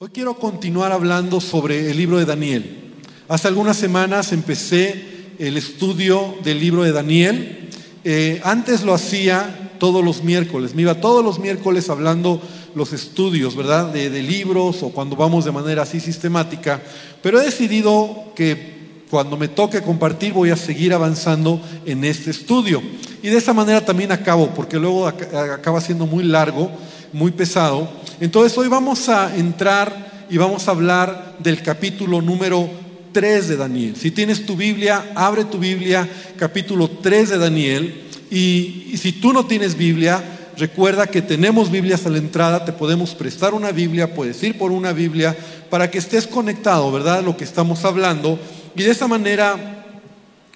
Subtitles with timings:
[0.00, 2.92] Hoy quiero continuar hablando sobre el libro de Daniel.
[3.26, 7.68] Hace algunas semanas empecé el estudio del libro de Daniel.
[8.04, 12.40] Eh, antes lo hacía todos los miércoles, me iba todos los miércoles hablando
[12.76, 13.92] los estudios, ¿verdad?
[13.92, 16.80] De, de libros o cuando vamos de manera así sistemática,
[17.20, 18.77] pero he decidido que
[19.10, 22.82] cuando me toque compartir voy a seguir avanzando en este estudio.
[23.22, 26.70] Y de esa manera también acabo, porque luego acaba siendo muy largo,
[27.12, 27.88] muy pesado.
[28.20, 32.68] Entonces hoy vamos a entrar y vamos a hablar del capítulo número
[33.12, 33.96] 3 de Daniel.
[33.96, 38.04] Si tienes tu Biblia, abre tu Biblia, capítulo 3 de Daniel.
[38.30, 40.22] Y, si tú no tienes Biblia,
[40.56, 44.70] recuerda que tenemos Biblias a la entrada, te podemos prestar una Biblia, puedes ir por
[44.70, 45.36] una Biblia
[45.70, 47.22] para que estés conectado, ¿verdad?
[47.22, 48.38] Lo que estamos hablando.
[48.78, 49.84] Y de esa manera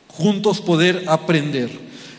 [0.07, 1.69] juntos poder aprender.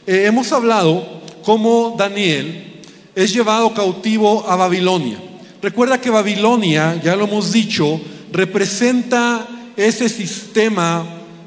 [0.06, 2.82] Eh, hemos hablado cómo Daniel
[3.16, 5.18] es llevado cautivo a Babilonia.
[5.62, 8.02] Recuerda que Babilonia, ya lo hemos dicho,
[8.34, 11.06] representa ese sistema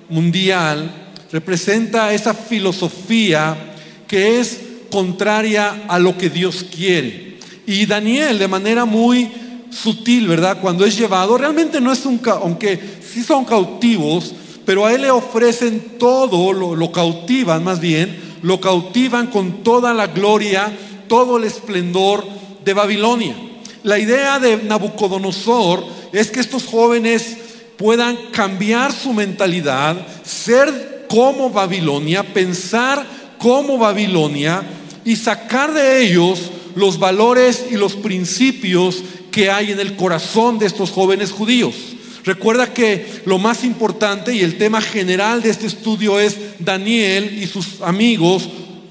[0.08, 3.74] mundial, representa esa filosofía
[4.08, 4.58] que es
[4.90, 7.36] contraria a lo que Dios quiere.
[7.66, 9.30] Y Daniel, de manera muy
[9.68, 10.62] sutil, ¿verdad?
[10.62, 12.80] Cuando es llevado, realmente no es un, aunque
[13.12, 14.32] sí son cautivos,
[14.66, 20.08] pero a él le ofrecen todo, lo, cautivan más bien, lo cautivan con toda la
[20.08, 20.76] gloria,
[21.08, 22.26] todo el esplendor
[22.64, 23.36] de Babilonia.
[23.84, 27.36] La idea de Nabucodonosor es que estos jóvenes
[27.76, 33.06] puedan cambiar su mentalidad, ser como Babilonia, pensar
[33.38, 34.64] como Babilonia
[35.04, 38.96] y sacar de ellos los valores y los principios
[39.30, 41.95] que hay en el corazón de estos jóvenes judíos.
[42.26, 47.46] Recuerda que lo más importante y el tema general de este estudio es Daniel y
[47.46, 48.48] sus amigos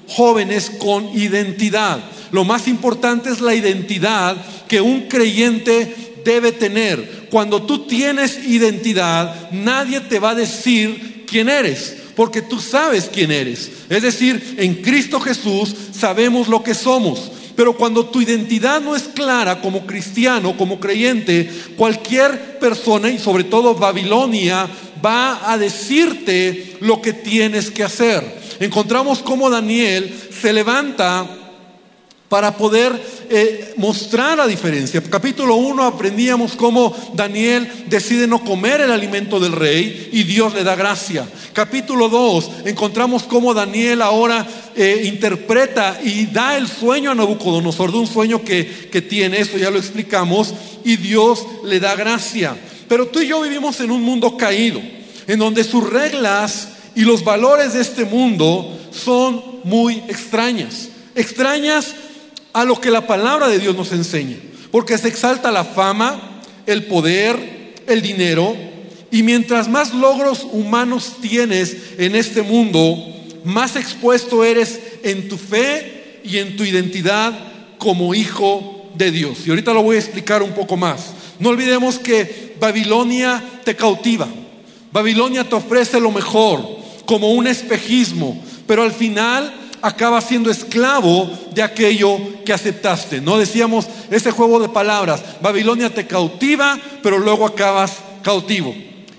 [0.08, 2.00] jóvenes con identidad.
[2.32, 7.28] Lo más importante es la identidad que un creyente debe tener.
[7.30, 13.30] Cuando tú tienes identidad, nadie te va a decir quién eres, porque tú sabes quién
[13.30, 13.70] eres.
[13.90, 17.32] Es decir, en Cristo Jesús sabemos lo que somos.
[17.56, 23.44] Pero cuando tu identidad no es clara como cristiano, como creyente, cualquier persona, y sobre
[23.44, 24.68] todo Babilonia,
[25.04, 28.22] va a decirte lo que tienes que hacer.
[28.60, 31.45] Encontramos cómo Daniel se levanta
[32.28, 32.92] para poder
[33.30, 35.02] eh, mostrar la diferencia.
[35.02, 40.64] Capítulo 1 aprendíamos cómo Daniel decide no comer el alimento del rey y Dios le
[40.64, 41.28] da gracia.
[41.52, 47.98] Capítulo 2 encontramos cómo Daniel ahora eh, interpreta y da el sueño a Nabucodonosor de
[47.98, 50.52] un sueño que, que tiene, eso ya lo explicamos,
[50.84, 52.56] y Dios le da gracia.
[52.88, 54.80] Pero tú y yo vivimos en un mundo caído,
[55.26, 60.88] en donde sus reglas y los valores de este mundo son muy extrañas.
[61.14, 61.94] Extrañas
[62.56, 64.38] a lo que la palabra de Dios nos enseña.
[64.70, 68.56] Porque se exalta la fama, el poder, el dinero.
[69.10, 72.96] Y mientras más logros humanos tienes en este mundo,
[73.44, 77.38] más expuesto eres en tu fe y en tu identidad
[77.76, 79.40] como hijo de Dios.
[79.46, 81.12] Y ahorita lo voy a explicar un poco más.
[81.38, 84.28] No olvidemos que Babilonia te cautiva.
[84.92, 86.66] Babilonia te ofrece lo mejor,
[87.04, 93.20] como un espejismo, pero al final acaba siendo esclavo de aquello que aceptaste.
[93.20, 98.74] No decíamos ese juego de palabras, Babilonia te cautiva, pero luego acabas cautivo.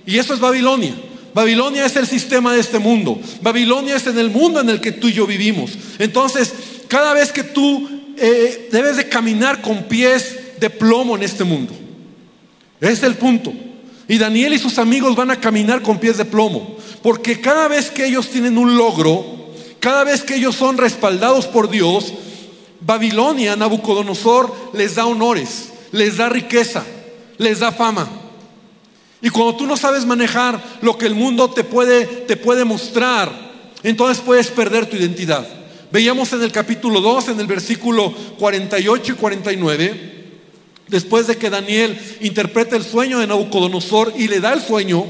[0.06, 0.94] Y eso es Babilonia.
[1.34, 3.20] Babilonia es el sistema de este mundo.
[3.42, 5.72] Babilonia es en el mundo en el que tú y yo vivimos.
[6.00, 6.52] Entonces,
[6.88, 11.74] cada vez que tú eh, debes de caminar con pies de plomo en este mundo.
[12.82, 13.54] Es el punto.
[14.08, 16.78] Y Daniel y sus amigos van a caminar con pies de plomo.
[17.04, 19.37] Porque cada vez que ellos tienen un logro,
[19.88, 22.12] cada vez que ellos son respaldados por Dios,
[22.82, 26.84] Babilonia, Nabucodonosor, les da honores, les da riqueza,
[27.38, 28.06] les da fama.
[29.22, 33.32] Y cuando tú no sabes manejar lo que el mundo te puede, te puede mostrar,
[33.82, 35.48] entonces puedes perder tu identidad.
[35.90, 40.26] Veíamos en el capítulo 2, en el versículo 48 y 49,
[40.90, 45.06] después de que Daniel interpreta el sueño de Nabucodonosor y le da el sueño,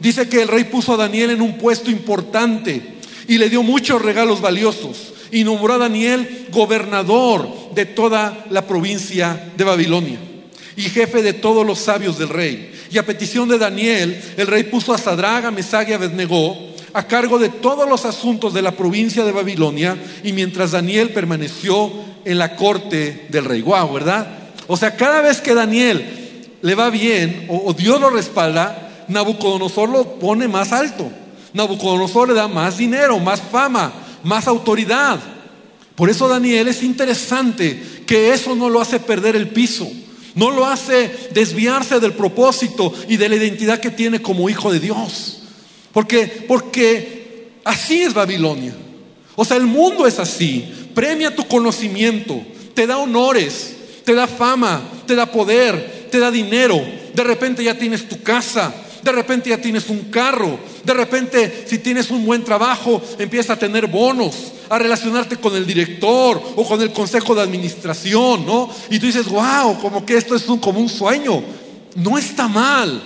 [0.00, 2.93] dice que el rey puso a Daniel en un puesto importante
[3.28, 9.52] y le dio muchos regalos valiosos y nombró a Daniel gobernador de toda la provincia
[9.56, 10.18] de Babilonia
[10.76, 12.72] y jefe de todos los sabios del rey.
[12.90, 16.56] Y a petición de Daniel, el rey puso a Sadraga, Mesag y Abednego
[16.92, 21.90] a cargo de todos los asuntos de la provincia de Babilonia y mientras Daniel permaneció
[22.24, 23.60] en la corte del rey.
[23.62, 24.28] Guau, ¿verdad?
[24.68, 29.88] O sea, cada vez que Daniel le va bien o, o Dios lo respalda, Nabucodonosor
[29.88, 31.10] lo pone más alto.
[31.54, 33.92] Nabucodonosor le da más dinero, más fama,
[34.22, 35.18] más autoridad.
[35.94, 39.88] Por eso Daniel es interesante que eso no lo hace perder el piso.
[40.34, 44.80] No lo hace desviarse del propósito y de la identidad que tiene como hijo de
[44.80, 45.42] Dios.
[45.92, 48.74] Porque, porque así es Babilonia.
[49.36, 50.64] O sea, el mundo es así.
[50.92, 52.40] Premia tu conocimiento,
[52.74, 56.84] te da honores, te da fama, te da poder, te da dinero.
[57.14, 58.74] De repente ya tienes tu casa,
[59.04, 63.58] de repente ya tienes un carro, de repente si tienes un buen trabajo empiezas a
[63.58, 68.70] tener bonos, a relacionarte con el director o con el consejo de administración, ¿no?
[68.90, 71.42] Y tú dices, wow, como que esto es un, como un sueño.
[71.96, 73.02] No está mal.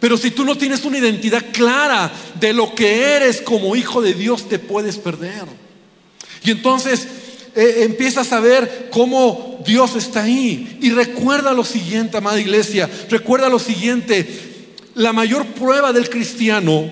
[0.00, 4.14] Pero si tú no tienes una identidad clara de lo que eres como hijo de
[4.14, 5.44] Dios, te puedes perder.
[6.44, 7.06] Y entonces
[7.54, 10.78] eh, empiezas a ver cómo Dios está ahí.
[10.80, 14.47] Y recuerda lo siguiente, amada iglesia, recuerda lo siguiente,
[14.98, 16.90] la mayor prueba del cristiano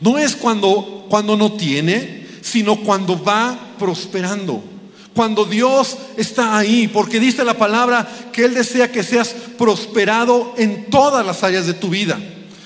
[0.00, 4.62] no es cuando, cuando no tiene, sino cuando va prosperando.
[5.14, 10.90] Cuando Dios está ahí, porque dice la palabra que Él desea que seas prosperado en
[10.90, 12.18] todas las áreas de tu vida,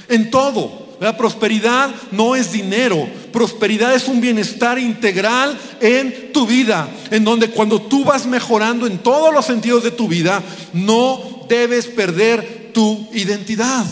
[0.09, 0.97] en todo.
[0.99, 7.51] La prosperidad no es dinero, prosperidad es un bienestar integral en tu vida, en donde
[7.51, 10.43] cuando tú vas mejorando en todos los sentidos de tu vida,
[10.73, 13.85] no debes perder tu identidad.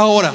[0.00, 0.32] Ahora,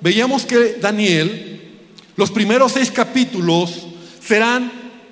[0.00, 1.80] veíamos que Daniel,
[2.14, 3.88] los primeros seis capítulos
[4.24, 4.70] serán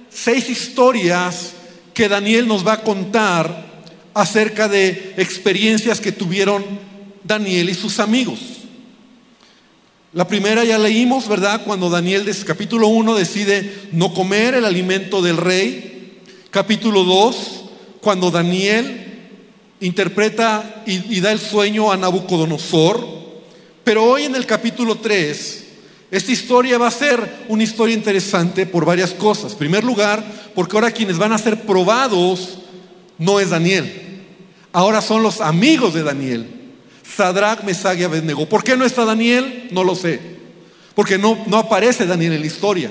[0.08, 1.54] seis historias
[1.92, 3.82] que Daniel nos va a contar
[4.14, 6.64] acerca de experiencias que tuvieron
[7.24, 8.38] Daniel y sus amigos.
[10.12, 11.62] La primera ya leímos, ¿verdad?
[11.64, 16.20] Cuando Daniel, capítulo 1, decide no comer el alimento del rey.
[16.52, 17.64] Capítulo 2,
[18.00, 19.24] cuando Daniel
[19.80, 23.21] interpreta y, y da el sueño a Nabucodonosor.
[23.84, 25.64] Pero hoy en el capítulo 3,
[26.10, 29.52] esta historia va a ser una historia interesante por varias cosas.
[29.52, 30.22] En primer lugar,
[30.54, 32.58] porque ahora quienes van a ser probados
[33.18, 33.92] no es Daniel.
[34.72, 36.46] Ahora son los amigos de Daniel.
[37.16, 38.48] Sadrach, Mesach y Abednego.
[38.48, 39.68] ¿Por qué no está Daniel?
[39.70, 40.20] No lo sé.
[40.94, 42.90] Porque no, no aparece Daniel en la historia.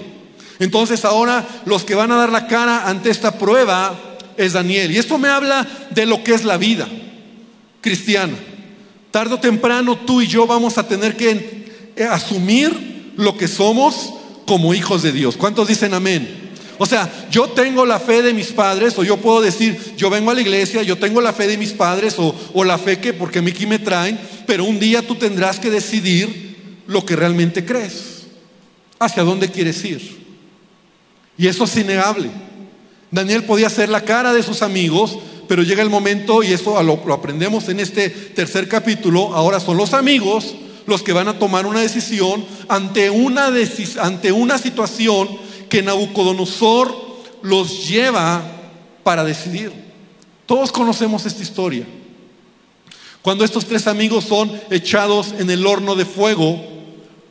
[0.59, 3.99] Entonces ahora los que van a dar la cara ante esta prueba
[4.37, 4.91] es Daniel.
[4.91, 6.87] Y esto me habla de lo que es la vida
[7.81, 8.35] cristiana.
[9.11, 14.13] Tardo o temprano tú y yo vamos a tener que eh, asumir lo que somos
[14.45, 15.37] como hijos de Dios.
[15.37, 16.41] ¿Cuántos dicen amén?
[16.77, 20.31] O sea, yo tengo la fe de mis padres, o yo puedo decir, yo vengo
[20.31, 23.37] a la iglesia, yo tengo la fe de mis padres, o, la fe que porque
[23.37, 28.23] aquí me traen, pero un día tú tendrás que decidir lo que realmente crees,
[28.97, 30.21] hacia dónde quieres ir.
[31.37, 32.31] Y eso es innegable.
[33.11, 35.19] Daniel podía ser la cara de sus amigos,
[35.51, 39.93] pero llega el momento, y eso lo, aprendemos en este tercer capítulo, ahora son los
[39.93, 40.55] amigos
[40.87, 43.51] los que van a tomar una decisión ante una,
[43.99, 45.27] ante una situación
[45.67, 46.95] que Nabucodonosor
[47.41, 48.41] los lleva
[49.03, 49.73] para decidir.
[50.45, 51.85] Todos conocemos esta historia.
[53.21, 56.65] Cuando estos tres amigos son echados en el horno de fuego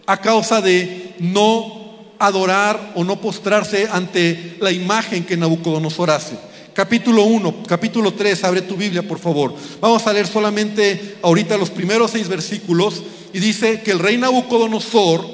[0.04, 7.24] a causa de no adorar o no postrarse ante la imagen que Nabucodonosor hace capítulo
[7.24, 9.54] 1, capítulo 3, abre tu Biblia por favor.
[9.80, 13.02] Vamos a leer solamente ahorita los primeros seis versículos
[13.32, 15.26] y dice que el rey Nabucodonosor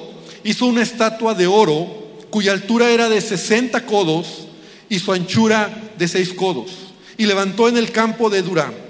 [0.44, 1.86] hizo una estatua de oro
[2.30, 4.46] cuya altura era de 60 codos
[4.88, 6.70] y su anchura de 6 codos
[7.16, 8.85] y levantó en el campo de Durán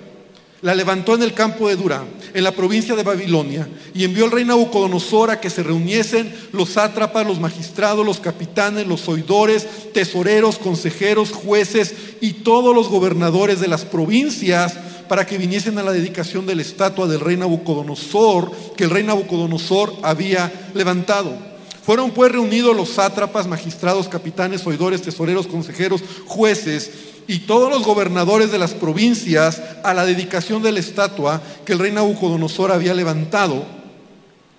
[0.66, 4.32] la levantó en el campo de Durán, en la provincia de Babilonia, y envió al
[4.32, 10.58] rey Nabucodonosor a que se reuniesen los sátrapas, los magistrados, los capitanes, los oidores, tesoreros,
[10.58, 14.74] consejeros, jueces y todos los gobernadores de las provincias
[15.08, 19.04] para que viniesen a la dedicación de la estatua del rey Nabucodonosor que el rey
[19.04, 21.55] Nabucodonosor había levantado.
[21.86, 26.90] Fueron pues reunidos los sátrapas, magistrados, capitanes, oidores, tesoreros, consejeros, jueces,
[27.28, 31.78] y todos los gobernadores de las provincias a la dedicación de la estatua que el
[31.78, 33.64] rey Nabucodonosor había levantado.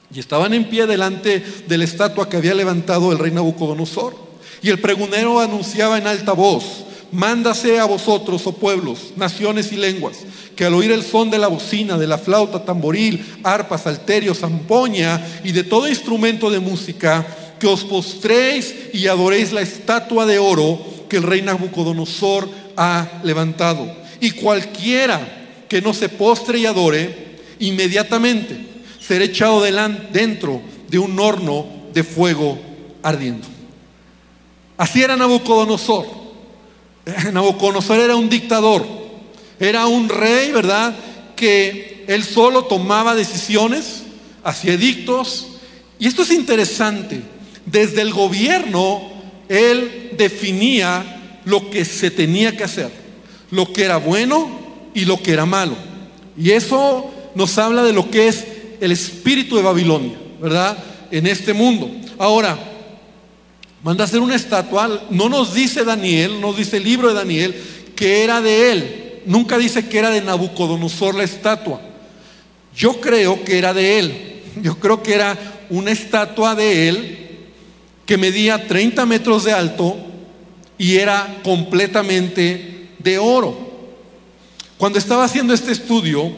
[0.09, 4.15] Y estaban en pie delante de la estatua que había levantado el rey Nabucodonosor.
[4.61, 10.17] Y el pregonero anunciaba en alta voz, mándase a vosotros, oh pueblos, naciones y lenguas,
[10.55, 15.25] que al oír el son de la bocina, de la flauta, tamboril, arpa, salterio, zampoña
[15.43, 17.25] y de todo instrumento de música,
[17.59, 23.89] que os postréis y adoréis la estatua de oro que el rey Nabucodonosor ha levantado.
[24.19, 28.57] Y cualquiera que no se postre y adore, inmediatamente
[28.99, 29.61] será echado
[30.11, 32.59] dentro de un horno de fuego
[33.01, 33.47] ardiendo.
[34.77, 36.26] Así era Nabucodonosor.
[37.33, 38.85] Nabucodonosor era un dictador,
[39.59, 40.95] era un rey, ¿verdad?
[41.35, 44.03] Que él solo tomaba decisiones,
[44.43, 45.47] hacía edictos.
[45.99, 47.21] Y esto es interesante.
[47.65, 49.09] Desde el gobierno
[49.49, 52.91] él definía lo que se tenía que hacer,
[53.51, 54.49] lo que era bueno
[54.93, 55.75] y lo que era malo.
[56.37, 58.45] Y eso nos habla de lo que es
[58.79, 60.77] el espíritu de Babilonia, ¿verdad?
[61.11, 61.89] En este mundo.
[62.17, 62.57] Ahora,
[63.83, 67.55] manda hacer una estatua, no nos dice Daniel, no nos dice el libro de Daniel,
[67.95, 69.21] que era de él.
[69.25, 71.81] Nunca dice que era de Nabucodonosor la estatua.
[72.75, 74.41] Yo creo que era de él.
[74.61, 75.37] Yo creo que era
[75.69, 77.17] una estatua de él
[78.05, 79.97] que medía 30 metros de alto
[80.77, 83.67] y era completamente de oro.
[84.77, 86.31] Cuando estaba haciendo este estudio,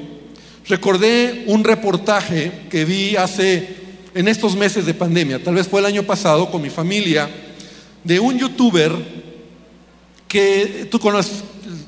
[0.67, 3.75] recordé un reportaje que vi hace,
[4.13, 7.29] en estos meses de pandemia, tal vez fue el año pasado, con mi familia,
[8.03, 8.91] de un youtuber
[10.27, 11.43] que tú conoces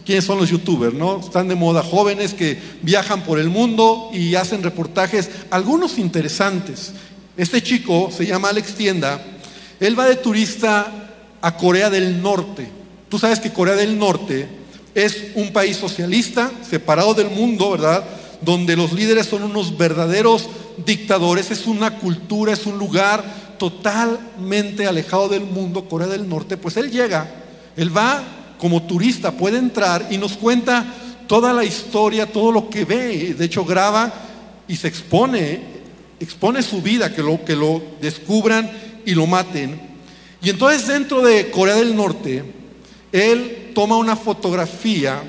[0.06, 1.20] quiénes son los youtubers, ¿no?
[1.20, 6.94] Están de moda jóvenes que viajan por el mundo y hacen reportajes, algunos interesantes.
[7.38, 9.24] Este chico se llama Alex Tienda,
[9.80, 10.92] él va de turista
[11.42, 12.68] a Corea del Norte.
[13.10, 14.48] Tú sabes que Corea del Norte
[14.94, 18.04] es un país socialista, separado del mundo, ¿verdad?
[18.42, 20.48] Donde los líderes son unos verdaderos
[20.86, 23.24] dictadores, es una cultura, es un lugar
[23.58, 26.58] totalmente alejado del mundo, Corea del Norte.
[26.58, 27.30] Pues él llega,
[27.78, 28.24] él va
[28.58, 30.86] como turista, puede entrar y nos cuenta
[31.28, 33.34] toda la historia, todo lo que ve.
[33.34, 34.12] De hecho, graba
[34.68, 35.62] y se expone,
[36.20, 38.72] expone su vida, que lo, que lo descubran
[39.06, 39.80] y lo maten.
[40.42, 42.44] Y entonces dentro de Corea del Norte,
[43.12, 45.22] él toma una fotografía,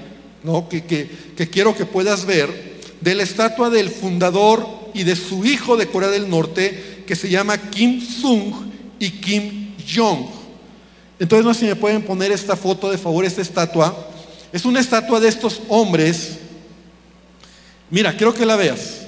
[0.43, 0.69] ¿no?
[0.69, 5.77] que, que quiero que puedas ver, de la estatua del fundador y de su hijo
[5.77, 8.53] de Corea del Norte, que se llama Kim Sung
[8.99, 10.27] y Kim Jong.
[11.19, 14.09] Entonces no sé si me pueden poner esta foto de favor, esta estatua.
[14.53, 16.39] Es una estatua de estos hombres.
[17.91, 19.03] Mira, quiero que la veas.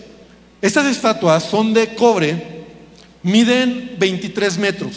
[0.62, 2.64] Estas estatuas son de cobre,
[3.22, 4.94] miden 23 metros.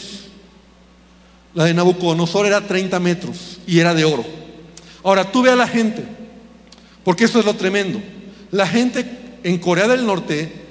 [1.53, 4.25] La de Nabucodonosor era 30 metros y era de oro.
[5.03, 6.03] Ahora tú ve a la gente,
[7.03, 7.99] porque eso es lo tremendo.
[8.51, 9.05] La gente
[9.43, 10.66] en Corea del Norte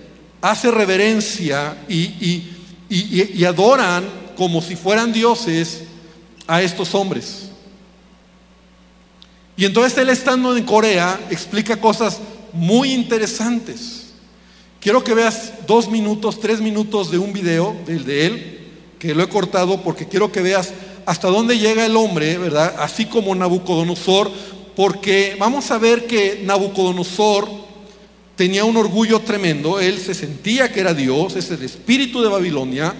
[0.50, 2.44] hace reverencia y,
[2.88, 4.04] y adoran
[4.36, 5.82] como si fueran dioses
[6.46, 7.50] a estos hombres.
[9.56, 12.20] Y entonces él estando en Corea explica cosas
[12.52, 14.12] muy interesantes.
[14.80, 18.58] Quiero que veas dos minutos, tres minutos de un video del de él,
[18.98, 20.72] que lo he cortado porque quiero que veas
[21.06, 22.74] hasta dónde llega el hombre, ¿verdad?
[22.78, 24.30] Así como Nabucodonosor,
[24.76, 27.48] porque vamos a ver que Nabucodonosor
[28.36, 32.94] tenía un orgullo tremendo, él se sentía que era Dios, es el espíritu de Babilonia,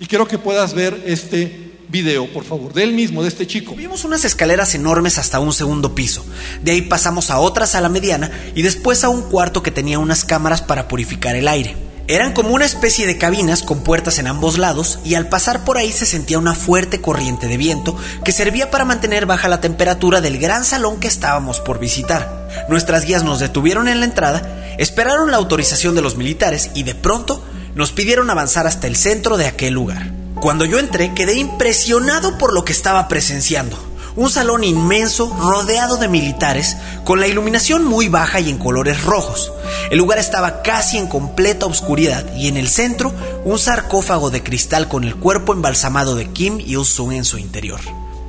[0.00, 3.74] y quiero que puedas ver este video, por favor, de él mismo, de este chico.
[3.74, 6.24] Vimos unas escaleras enormes hasta un segundo piso.
[6.62, 10.24] De ahí pasamos a otra sala mediana y después a un cuarto que tenía unas
[10.24, 11.89] cámaras para purificar el aire.
[12.10, 15.78] Eran como una especie de cabinas con puertas en ambos lados y al pasar por
[15.78, 20.20] ahí se sentía una fuerte corriente de viento que servía para mantener baja la temperatura
[20.20, 22.48] del gran salón que estábamos por visitar.
[22.68, 26.96] Nuestras guías nos detuvieron en la entrada, esperaron la autorización de los militares y de
[26.96, 27.44] pronto
[27.76, 30.10] nos pidieron avanzar hasta el centro de aquel lugar.
[30.34, 33.89] Cuando yo entré quedé impresionado por lo que estaba presenciando.
[34.20, 39.50] Un salón inmenso rodeado de militares con la iluminación muy baja y en colores rojos.
[39.90, 43.14] El lugar estaba casi en completa oscuridad y en el centro
[43.46, 47.80] un sarcófago de cristal con el cuerpo embalsamado de Kim Il-sung en su interior.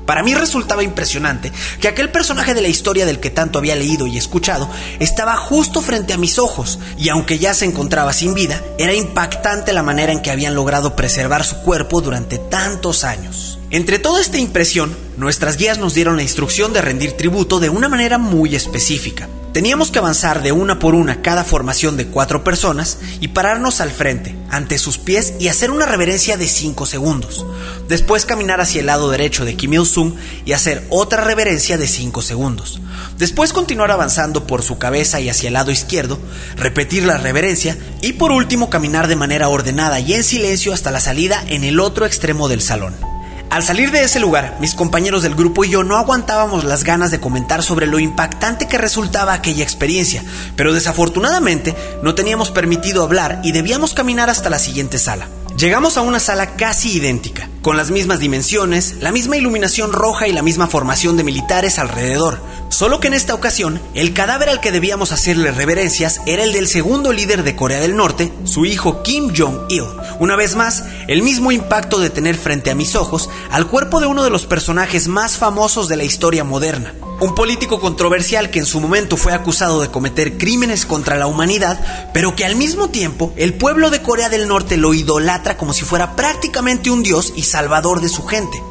[0.05, 4.07] Para mí resultaba impresionante que aquel personaje de la historia del que tanto había leído
[4.07, 4.69] y escuchado
[5.01, 9.73] estaba justo frente a mis ojos y aunque ya se encontraba sin vida, era impactante
[9.73, 13.57] la manera en que habían logrado preservar su cuerpo durante tantos años.
[13.71, 17.87] Entre toda esta impresión, nuestras guías nos dieron la instrucción de rendir tributo de una
[17.87, 19.29] manera muy específica.
[19.53, 23.89] Teníamos que avanzar de una por una cada formación de cuatro personas y pararnos al
[23.89, 27.45] frente, ante sus pies y hacer una reverencia de 5 segundos.
[27.87, 32.21] Después caminar hacia el lado derecho de Kim Il-sung y hacer otra reverencia de 5
[32.21, 32.81] segundos.
[33.17, 36.19] Después continuar avanzando por su cabeza y hacia el lado izquierdo,
[36.57, 40.99] repetir la reverencia y por último caminar de manera ordenada y en silencio hasta la
[40.99, 43.11] salida en el otro extremo del salón.
[43.51, 47.11] Al salir de ese lugar, mis compañeros del grupo y yo no aguantábamos las ganas
[47.11, 50.23] de comentar sobre lo impactante que resultaba aquella experiencia,
[50.55, 55.27] pero desafortunadamente no teníamos permitido hablar y debíamos caminar hasta la siguiente sala.
[55.61, 60.31] Llegamos a una sala casi idéntica, con las mismas dimensiones, la misma iluminación roja y
[60.31, 64.71] la misma formación de militares alrededor, solo que en esta ocasión el cadáver al que
[64.71, 69.31] debíamos hacerle reverencias era el del segundo líder de Corea del Norte, su hijo Kim
[69.37, 69.85] Jong-il.
[70.19, 74.07] Una vez más, el mismo impacto de tener frente a mis ojos al cuerpo de
[74.07, 78.65] uno de los personajes más famosos de la historia moderna un político controversial que en
[78.65, 83.31] su momento fue acusado de cometer crímenes contra la humanidad, pero que al mismo tiempo
[83.35, 87.43] el pueblo de Corea del Norte lo idolatra como si fuera prácticamente un dios y
[87.43, 88.61] salvador de su gente.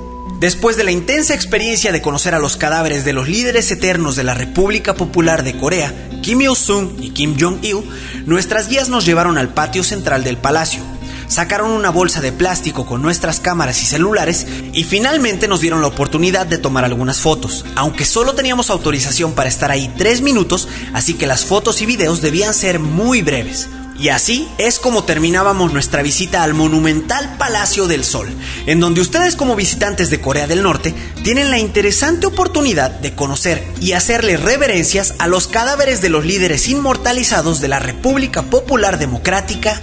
[0.40, 4.24] Después de la intensa experiencia de conocer a los cadáveres de los líderes eternos de
[4.24, 7.84] la República Popular de Corea, Kim Il-sung y Kim Jong-il,
[8.24, 10.80] nuestras guías nos llevaron al patio central del palacio.
[11.28, 15.86] Sacaron una bolsa de plástico con nuestras cámaras y celulares y finalmente nos dieron la
[15.88, 21.14] oportunidad de tomar algunas fotos, aunque solo teníamos autorización para estar ahí tres minutos, así
[21.14, 23.68] que las fotos y videos debían ser muy breves.
[24.00, 28.28] Y así es como terminábamos nuestra visita al monumental Palacio del Sol,
[28.64, 33.62] en donde ustedes como visitantes de Corea del Norte tienen la interesante oportunidad de conocer
[33.78, 39.78] y hacerle reverencias a los cadáveres de los líderes inmortalizados de la República Popular Democrática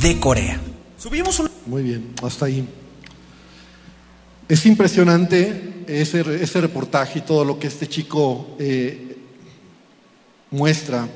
[0.00, 0.58] de Corea.
[0.96, 2.66] Subimos Muy bien, hasta ahí.
[4.48, 9.18] Es impresionante ese, ese reportaje y todo lo que este chico eh,
[10.50, 11.06] muestra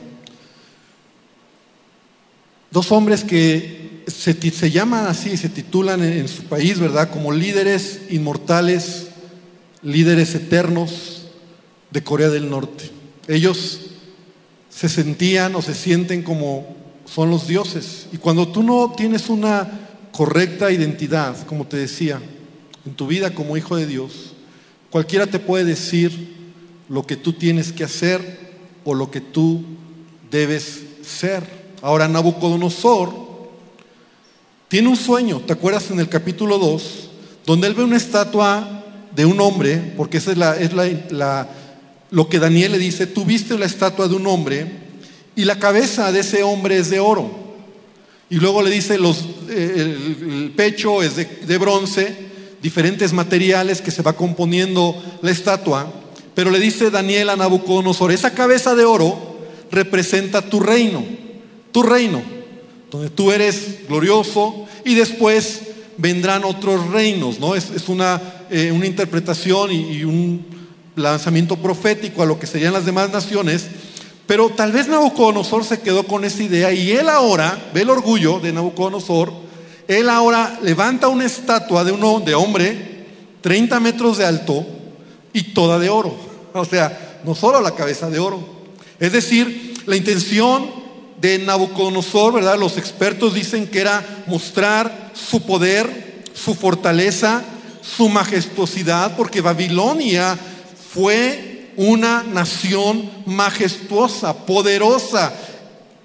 [2.73, 7.11] Dos hombres que se, llaman así, se titulan en, su país, ¿verdad?
[7.11, 9.09] Como líderes inmortales,
[9.83, 11.27] líderes eternos
[11.91, 12.91] de Corea del Norte.
[13.29, 13.81] Ellos
[14.71, 16.75] se sentían o se sienten como
[17.05, 18.07] son los dioses.
[18.11, 19.71] Y cuando tú no tienes una
[20.11, 22.21] correcta identidad, como te decía,
[22.87, 24.33] en tu vida como hijo de Dios,
[24.91, 26.37] cualquiera te puede decir
[26.89, 28.53] lo que tú tienes que hacer
[28.85, 29.63] o lo que tú
[30.31, 31.62] debes ser.
[31.83, 33.13] Ahora Nabucodonosor
[34.69, 37.09] tiene un sueño, ¿te acuerdas en el capítulo 2?
[37.45, 38.85] Donde él ve una estatua
[39.15, 40.71] de un hombre, porque esa es, la, es
[42.11, 44.71] lo que Daniel le dice, tú viste la estatua de un hombre
[45.35, 47.29] y la cabeza de ese hombre es de oro.
[48.31, 52.17] Y luego le dice, los, eh, el, pecho es de, de bronce,
[52.63, 55.93] diferentes materiales que se va componiendo la estatua,
[56.37, 59.41] pero le dice Daniel a Nabucodonosor, esa cabeza de oro
[59.73, 61.22] representa tu reino
[61.73, 62.23] tu reino,
[62.91, 65.63] donde tú eres glorioso y después
[65.97, 67.55] vendrán otros reinos, ¿no?
[67.55, 70.45] Es, una, eh, una, interpretación y, un
[70.95, 73.67] lanzamiento profético a lo que serían las demás naciones,
[74.27, 78.41] pero tal vez Nabucodonosor se quedó con esa idea y él ahora, ve el orgullo
[78.41, 79.33] de Nabucodonosor,
[79.89, 83.07] él ahora levanta una estatua de, uno, de hombre
[83.41, 84.67] 30 metros de alto
[85.33, 86.15] y toda de oro,
[86.53, 88.47] o sea, no solo la cabeza de oro,
[89.01, 90.82] es decir, la intención
[91.23, 92.59] de Nabucodonosor, ¿verdad?
[92.59, 97.45] Los expertos dicen que era mostrar su poder, su fortaleza,
[97.81, 100.37] su majestuosidad, porque Babilonia
[100.93, 105.33] fue una nación majestuosa, poderosa,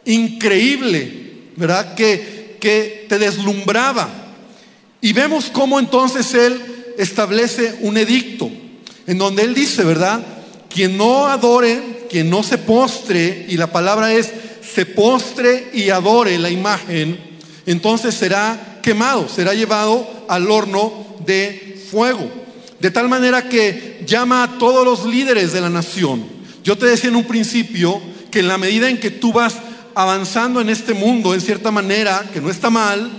[0.06, 1.96] increíble, ¿verdad?
[1.96, 4.08] Que, que te deslumbraba.
[5.02, 8.52] Y vemos cómo entonces él establece un edicto,
[9.08, 10.37] en donde él dice, ¿verdad?
[10.78, 16.38] Quien no adore, quien no se postre, y la palabra es se postre y adore
[16.38, 17.18] la imagen,
[17.66, 22.30] entonces será quemado, será llevado al horno de fuego.
[22.80, 26.24] De tal manera que llama a todos los líderes de la nación.
[26.64, 29.56] Yo te decía en un principio que en la medida en que tú vas
[29.96, 33.10] avanzando en este mundo, en cierta manera, que no está mal,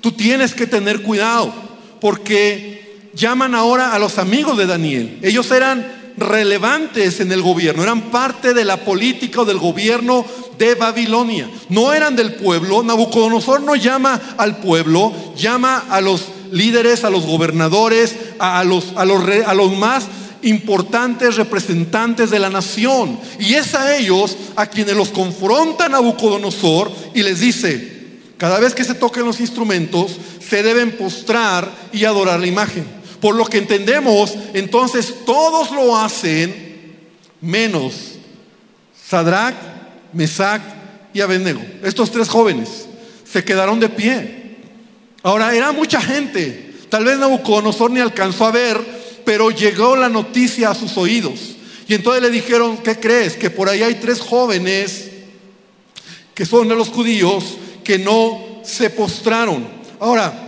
[0.00, 1.52] tú tienes que tener cuidado,
[2.00, 5.18] porque llaman ahora a los amigos de Daniel.
[5.22, 10.24] Ellos eran relevantes en el gobierno, eran parte de la política o del gobierno
[10.58, 11.50] de Babilonia.
[11.68, 12.82] No eran del pueblo.
[12.82, 19.04] Nabucodonosor no llama al pueblo, llama a los líderes, a los gobernadores, a, los, a,
[19.04, 20.04] los, a los más
[20.42, 23.18] importantes representantes de la nación.
[23.38, 27.92] Y es a ellos a quienes los confronta Nabucodonosor y les dice,
[28.36, 33.01] cada vez que se toquen los instrumentos, se deben postrar y adorar la imagen.
[33.22, 36.98] Por lo que entendemos, entonces todos lo hacen
[37.40, 38.16] menos
[39.08, 39.54] Sadrach,
[40.12, 40.60] Mesach
[41.14, 41.62] y Abednego.
[41.84, 42.86] Estos tres jóvenes
[43.24, 44.56] se quedaron de pie.
[45.22, 46.74] Ahora, era mucha gente.
[46.88, 48.80] Tal vez Nabucodonosor ni alcanzó a ver,
[49.24, 51.54] pero llegó la noticia a sus oídos.
[51.86, 53.34] Y entonces le dijeron, ¿qué crees?
[53.34, 55.10] Que por ahí hay tres jóvenes
[56.34, 59.64] que son de los judíos que no se postraron.
[60.00, 60.41] Ahora,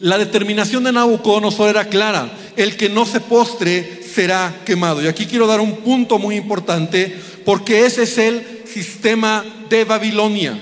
[0.00, 5.02] la determinación de Nabucodonosor era clara, el que no se postre será quemado.
[5.02, 10.58] Y aquí quiero dar un punto muy importante porque ese es el sistema de Babilonia,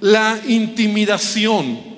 [0.00, 1.92] la intimidación.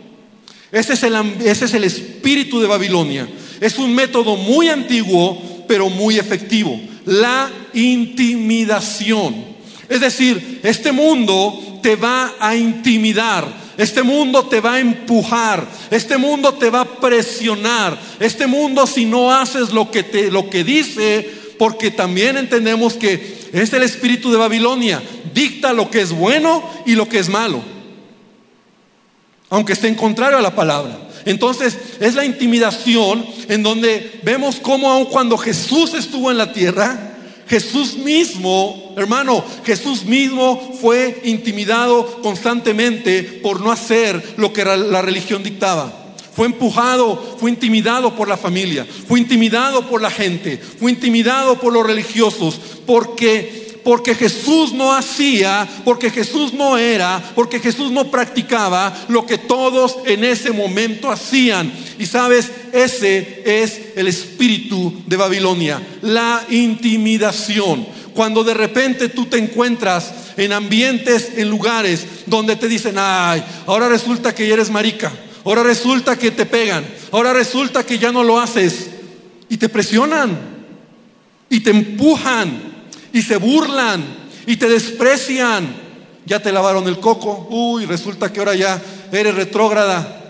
[0.73, 3.29] Ese es el, ese es el espíritu de Babilonia.
[3.61, 6.79] Es un método muy antiguo, pero muy efectivo.
[7.07, 9.55] La intimidación.
[9.89, 16.17] Es decir, este mundo te va a intimidar este mundo te va a empujar, este
[16.17, 20.65] mundo te va a presionar, este mundo si no haces lo que, te, lo que
[20.65, 26.69] dice, porque también entendemos que es el espíritu de Babilonia, dicta lo que es bueno
[26.87, 27.63] y lo que es malo,
[29.51, 30.99] aunque esté en contrario a la palabra.
[31.25, 37.14] Entonces es la intimidación en donde vemos cómo aun cuando Jesús estuvo en la tierra,
[37.47, 45.43] Jesús mismo, hermano, Jesús mismo fue intimidado constantemente por no hacer lo que la religión
[45.43, 45.93] dictaba.
[46.35, 51.73] Fue empujado, fue intimidado por la familia, fue intimidado por la gente, fue intimidado por
[51.73, 58.93] los religiosos, porque porque Jesús no hacía, porque Jesús no era, porque Jesús no practicaba
[59.09, 61.71] lo que todos en ese momento hacían.
[61.99, 67.87] Y sabes, ese es el espíritu de Babilonia, la intimidación.
[68.15, 73.89] Cuando de repente tú te encuentras en ambientes, en lugares donde te dicen, ay, ahora
[73.89, 75.13] resulta que eres marica,
[75.45, 78.91] ahora resulta que te pegan, ahora resulta que ya no lo haces.
[79.51, 80.55] Y te presionan
[81.51, 82.74] y te empujan
[83.15, 84.05] y se burlan
[84.47, 85.83] y te desprecian.
[86.27, 90.21] Ya te lavaron el coco, uy, resulta que ahora ya eres retrógrada.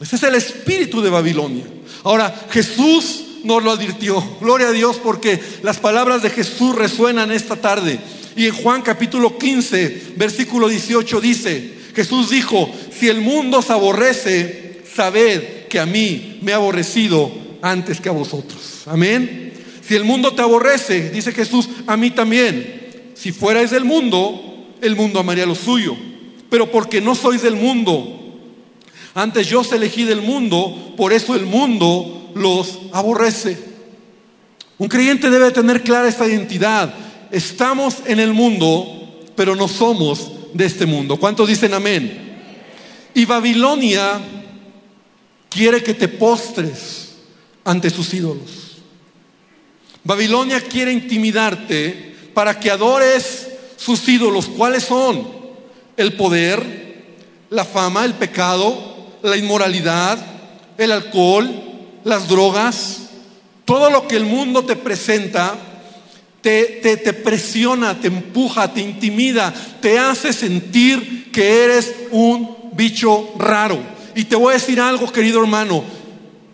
[0.00, 1.64] Ese es el espíritu de Babilonia.
[2.04, 4.22] Ahora, Jesús nos lo advirtió.
[4.40, 7.98] Gloria a Dios porque las palabras de Jesús resuenan esta tarde.
[8.36, 14.82] Y en Juan capítulo 15, versículo 18 dice, Jesús dijo, si el mundo se aborrece,
[14.94, 18.84] sabed que a mí me ha aborrecido antes que a vosotros.
[18.86, 19.47] Amén.
[19.88, 23.12] Si el mundo te aborrece, dice Jesús, a mí también.
[23.14, 25.96] Si fuerais del mundo, el mundo amaría lo suyo.
[26.50, 28.18] Pero porque no sois del mundo,
[29.14, 33.56] antes yo os elegí del mundo, por eso el mundo los aborrece.
[34.76, 36.94] Un creyente debe tener clara esta identidad.
[37.30, 41.16] Estamos en el mundo, pero no somos de este mundo.
[41.16, 42.36] ¿Cuántos dicen amén?
[43.14, 44.20] Y Babilonia
[45.48, 47.14] quiere que te postres
[47.64, 48.67] ante sus ídolos.
[50.08, 54.46] Babilonia quiere intimidarte para que adores sus ídolos.
[54.46, 55.28] ¿Cuáles son?
[55.98, 57.04] El poder,
[57.50, 60.18] la fama, el pecado, la inmoralidad,
[60.78, 61.46] el alcohol,
[62.04, 63.00] las drogas,
[63.66, 65.54] todo lo que el mundo te presenta.
[66.40, 73.78] Te, te, presiona, te empuja, te intimida, te hace sentir que eres un bicho raro.
[74.14, 75.84] Y te voy a decir algo, querido hermano,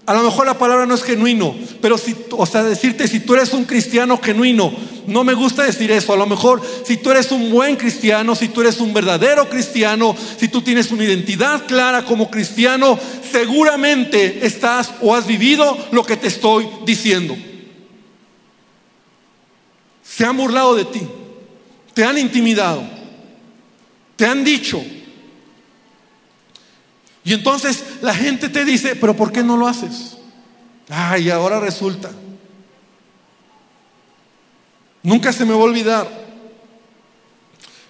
[0.07, 3.35] a lo mejor la palabra no es genuino, pero si, o sea, decirte si tú
[3.35, 4.73] eres un cristiano genuino,
[5.07, 6.13] no me gusta decir eso.
[6.13, 10.15] A lo mejor si tú eres un buen cristiano, si tú eres un verdadero cristiano,
[10.39, 12.99] si tú tienes una identidad clara como cristiano,
[13.31, 17.35] seguramente estás o has vivido lo que te estoy diciendo.
[20.03, 21.01] Se han burlado de ti,
[21.95, 22.83] te han intimidado,
[24.17, 24.83] te han dicho,
[27.25, 30.19] y entonces la gente te dice, pero ¿por qué no lo haces?
[30.91, 32.11] Ay, ahora resulta.
[35.03, 36.25] Nunca se me va a olvidar.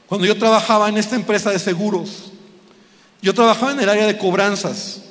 [0.06, 2.30] Cuando yo trabajaba en esta empresa de seguros,
[3.20, 5.02] yo trabajaba en el área de cobranzas.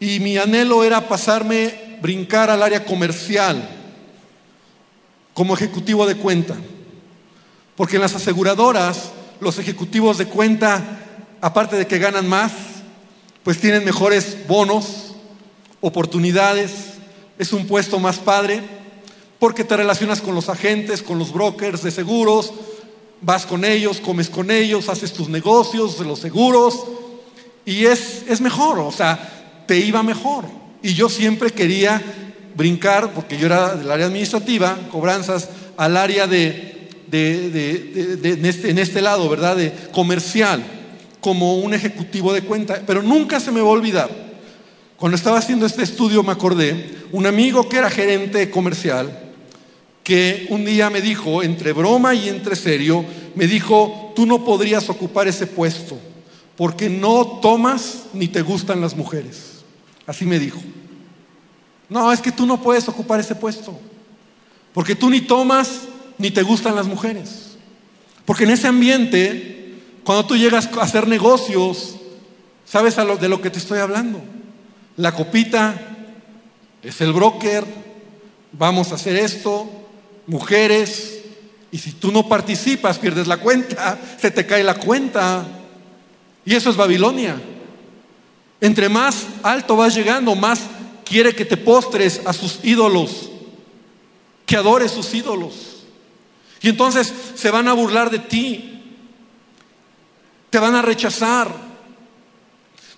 [0.00, 3.68] Y mi anhelo era pasarme, brincar al área comercial
[5.34, 6.56] como ejecutivo de cuenta.
[7.76, 11.05] Porque en las aseguradoras, los ejecutivos de cuenta
[11.40, 12.52] aparte de que ganan más,
[13.42, 15.14] pues tienen mejores bonos,
[15.80, 16.72] oportunidades,
[17.38, 18.62] es un puesto más padre,
[19.38, 22.52] porque te relacionas con los agentes, con los brokers de seguros,
[23.20, 26.84] vas con ellos, comes con ellos, haces tus negocios de los seguros,
[27.64, 30.44] y es, es mejor, o sea, te iba mejor.
[30.82, 32.02] Y yo siempre quería
[32.54, 39.02] brincar, porque yo era del área administrativa, cobranzas, al área de, en, este, en este
[39.02, 39.56] lado, ¿verdad?
[39.56, 40.64] De comercial
[41.26, 44.08] como un ejecutivo de cuenta, pero nunca se me va a olvidar.
[44.96, 49.32] Cuando estaba haciendo este estudio me acordé, un amigo que era gerente comercial,
[50.04, 54.88] que un día me dijo, entre broma y entre serio, me dijo, tú no podrías
[54.88, 55.98] ocupar ese puesto,
[56.54, 59.64] porque no tomas ni te gustan las mujeres.
[60.06, 60.60] Así me dijo.
[61.88, 63.76] No, es que tú no puedes ocupar ese puesto,
[64.72, 67.56] porque tú ni tomas ni te gustan las mujeres.
[68.24, 69.55] Porque en ese ambiente
[70.06, 71.96] cuando tú llegas a hacer negocios,
[72.64, 74.20] ¿sabes de lo que te estoy hablando?
[74.96, 75.74] La copita
[76.80, 77.64] es el broker,
[78.52, 79.68] vamos a hacer esto,
[80.28, 81.22] mujeres,
[81.72, 85.44] y si tú no participas, pierdes la cuenta, se te cae la cuenta.
[86.44, 87.42] Y eso es Babilonia.
[88.60, 90.60] Entre más alto vas llegando, más
[91.04, 93.28] quiere que te postres a sus ídolos,
[94.46, 95.84] que adores sus ídolos.
[96.62, 98.75] Y entonces se van a burlar de ti,
[100.56, 101.54] te van a rechazar.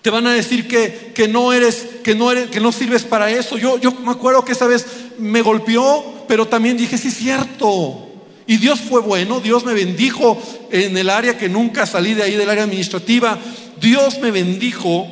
[0.01, 3.33] Te van a decir que, que, no eres, que no eres, que no sirves para
[3.33, 3.59] eso.
[3.59, 4.87] Yo, yo me acuerdo que esa vez
[5.19, 8.13] me golpeó, pero también dije, sí es cierto.
[8.47, 10.41] Y Dios fue bueno, Dios me bendijo
[10.71, 13.37] en el área que nunca salí de ahí, del área administrativa.
[13.81, 15.09] Dios me bendijo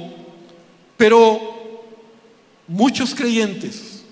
[0.96, 1.82] Pero
[2.68, 4.04] muchos creyentes,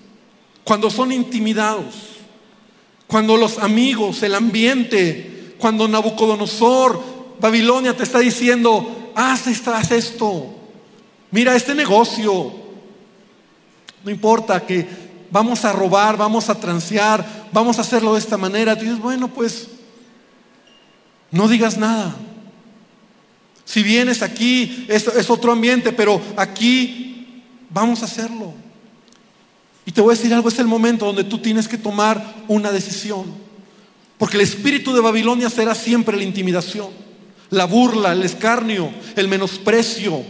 [0.64, 1.94] cuando son intimidados,
[3.07, 10.55] cuando los amigos, el ambiente, cuando Nabucodonosor, Babilonia te está diciendo, haz, haz esto,
[11.31, 12.53] mira este negocio,
[14.05, 14.87] no importa que
[15.31, 18.77] vamos a robar, vamos a transear, vamos a hacerlo de esta manera.
[18.77, 19.68] Tú dices, bueno, pues
[21.31, 22.14] no digas nada.
[23.64, 28.53] Si vienes aquí, es, es otro ambiente, pero aquí vamos a hacerlo.
[29.87, 32.70] Y te voy a decir algo, es el momento donde tú tienes que tomar una
[32.70, 33.25] decisión.
[34.18, 36.90] Porque el espíritu de Babilonia será siempre la intimidación,
[37.55, 40.23] la burla, el escarnio, el menosprecio.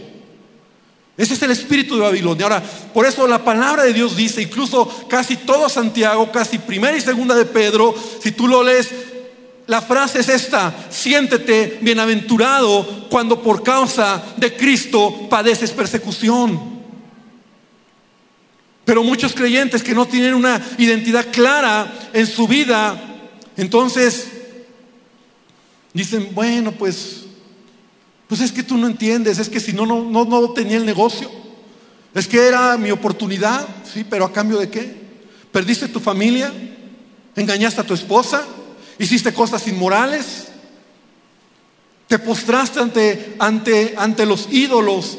[1.17, 2.45] Ese es el espíritu de Babilonia.
[2.45, 7.01] Ahora, por eso la palabra de Dios dice, incluso casi todo Santiago, casi primera y
[7.01, 8.89] segunda de Pedro, si tú lo lees,
[9.67, 16.75] la frase es esta, siéntete bienaventurado cuando por causa de Cristo padeces persecución.
[18.83, 23.01] Pero muchos creyentes que no tienen una identidad clara en su vida,
[23.57, 24.34] entonces
[25.95, 27.23] dicen, bueno, pues,
[28.27, 31.31] pues es que tú no entiendes, es que si no, no, no, tenía el negocio,
[32.13, 34.95] es que era mi oportunidad, sí, pero a cambio de qué?
[35.51, 36.53] ¿Perdiste tu familia?
[37.35, 38.45] ¿Engañaste a tu esposa?
[38.97, 40.47] hiciste cosas inmorales,
[42.07, 45.17] te postraste ante, ante, ante los ídolos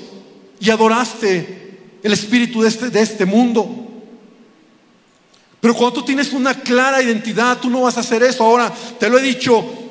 [0.61, 3.69] y adoraste el espíritu de este, de este mundo.
[5.61, 8.45] Pero cuando tú tienes una clara identidad, tú no vas a hacer eso.
[8.45, 9.86] Ahora, te lo he dicho,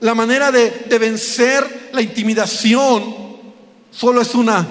[0.00, 3.14] la manera de, vencer la intimidación
[3.90, 4.66] solo es una,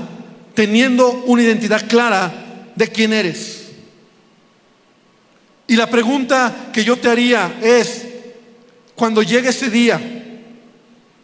[0.53, 3.65] teniendo una identidad clara de quién eres.
[5.67, 8.05] Y la pregunta que yo te haría es,
[8.95, 9.99] cuando llegue ese día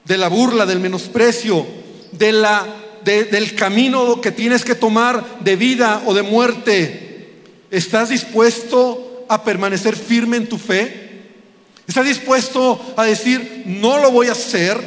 [0.04, 1.66] de la burla, del menosprecio,
[2.12, 2.66] de la,
[3.06, 7.30] del camino que tienes que tomar de vida o de muerte,
[7.72, 11.04] ¿estás dispuesto a permanecer firme en tu fe?
[11.88, 14.82] ¿Estás dispuesto a decir, no lo voy a hacer?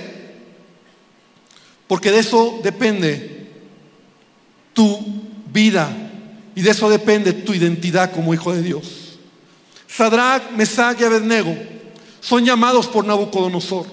[1.87, 3.49] Porque de eso depende
[4.73, 4.99] tu
[5.53, 5.95] vida
[6.55, 9.19] y de eso depende tu identidad como hijo de Dios.
[9.87, 11.57] Sadrach, Mesach y Abednego
[12.21, 13.87] son llamados por Nabucodonosor.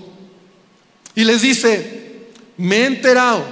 [1.15, 3.43] Y les dice, me he enterado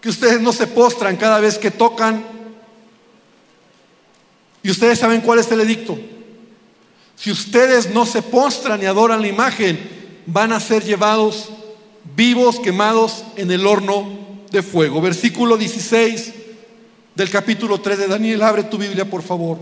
[0.00, 2.24] que ustedes no se postran cada vez que tocan.
[4.62, 5.98] Y ustedes saben cuál es el edicto.
[7.18, 9.78] Si ustedes no se postran y adoran la imagen,
[10.26, 11.48] van a ser llevados
[12.14, 14.08] vivos, quemados en el horno
[14.52, 15.00] de fuego.
[15.00, 16.32] Versículo 16
[17.16, 18.42] del capítulo 3 de Daniel.
[18.42, 19.58] Abre tu Biblia, por favor.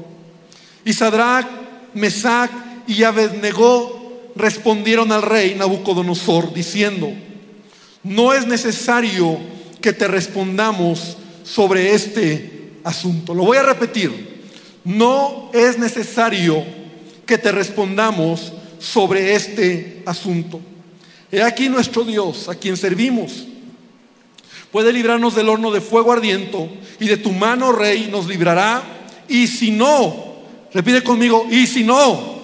[0.85, 1.47] Y Sadrach,
[1.95, 2.51] Mesach
[2.87, 7.11] y Abednego respondieron al rey Nabucodonosor diciendo,
[8.03, 9.38] no es necesario
[9.81, 13.33] que te respondamos sobre este asunto.
[13.33, 14.45] Lo voy a repetir,
[14.85, 16.86] no es necesario
[17.26, 20.60] que te respondamos sobre este asunto.
[21.30, 23.46] He aquí nuestro Dios, a quien servimos,
[24.70, 28.82] puede librarnos del horno de fuego ardiente y de tu mano, rey, nos librará.
[29.28, 30.36] Y si no,
[30.72, 32.36] repite conmigo, y si no,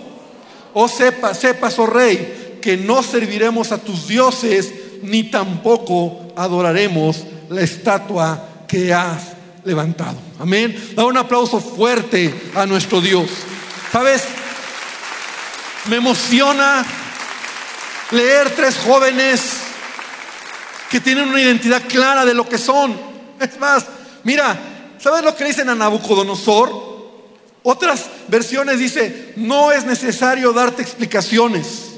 [0.74, 7.62] oh sepas, sepas, oh rey, que no serviremos a tus dioses, ni tampoco adoraremos la
[7.62, 9.32] estatua que has
[9.64, 10.16] levantado.
[10.38, 10.74] Amén.
[10.96, 13.28] Da un aplauso fuerte a nuestro Dios.
[13.92, 14.22] ¿Sabes?
[15.86, 16.86] Me emociona
[18.12, 19.40] leer tres jóvenes
[20.88, 22.96] que tienen una identidad clara de lo que son.
[23.40, 23.86] Es más,
[24.22, 24.56] mira,
[24.98, 26.92] ¿sabes lo que dicen a Nabucodonosor?
[27.64, 31.92] Otras versiones dice, no es necesario darte explicaciones,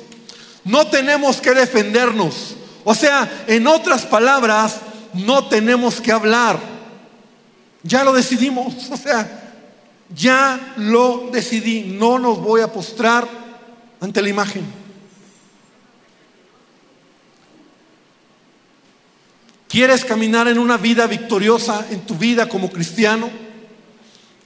[0.65, 2.57] no tenemos que defendernos.
[2.85, 4.77] O sea, en otras palabras,
[5.13, 6.59] no tenemos que hablar.
[7.83, 9.43] Ya lo decidimos, o sea,
[10.15, 13.44] ya lo decidí, no nos voy a postrar
[14.05, 14.65] ante la imagen.
[19.69, 23.29] ¿Quieres caminar en una vida victoriosa en tu vida como cristiano?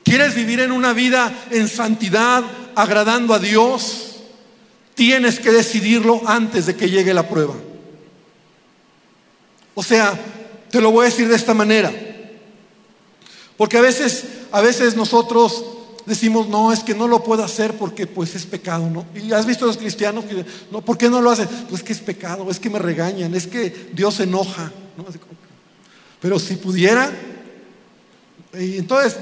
[0.02, 2.42] ¿Quieres vivir en una vida en santidad,
[2.74, 4.20] agradando a Dios?
[4.94, 7.54] Tienes que decidirlo antes de que llegue la prueba.
[9.74, 10.18] O sea,
[10.70, 11.92] te lo voy a decir de esta manera.
[13.56, 15.62] Porque a veces, a veces nosotros
[16.08, 19.06] decimos, no, es que no lo puedo hacer porque pues es pecado, ¿no?
[19.14, 21.48] Y has visto a los cristianos que, no, ¿por qué no lo hacen?
[21.68, 25.04] Pues que es pecado, es que me regañan, es que Dios se enoja, ¿no?
[26.20, 27.12] Pero si pudiera,
[28.58, 29.16] y entonces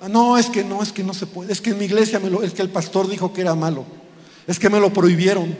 [0.00, 1.52] Ah, no, es que no, es que no se puede.
[1.52, 3.84] Es que en mi iglesia me lo, es que el pastor dijo que era malo.
[4.46, 5.56] Es que me lo prohibieron.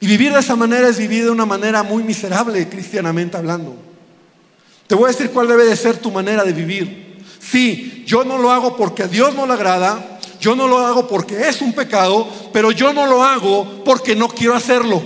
[0.00, 3.76] Y vivir de esa manera es vivir de una manera muy miserable, cristianamente hablando.
[4.86, 7.09] Te voy a decir cuál debe de ser tu manera de vivir.
[7.50, 11.08] Sí, yo no lo hago porque a Dios no le agrada, yo no lo hago
[11.08, 15.02] porque es un pecado, pero yo no lo hago porque no quiero hacerlo.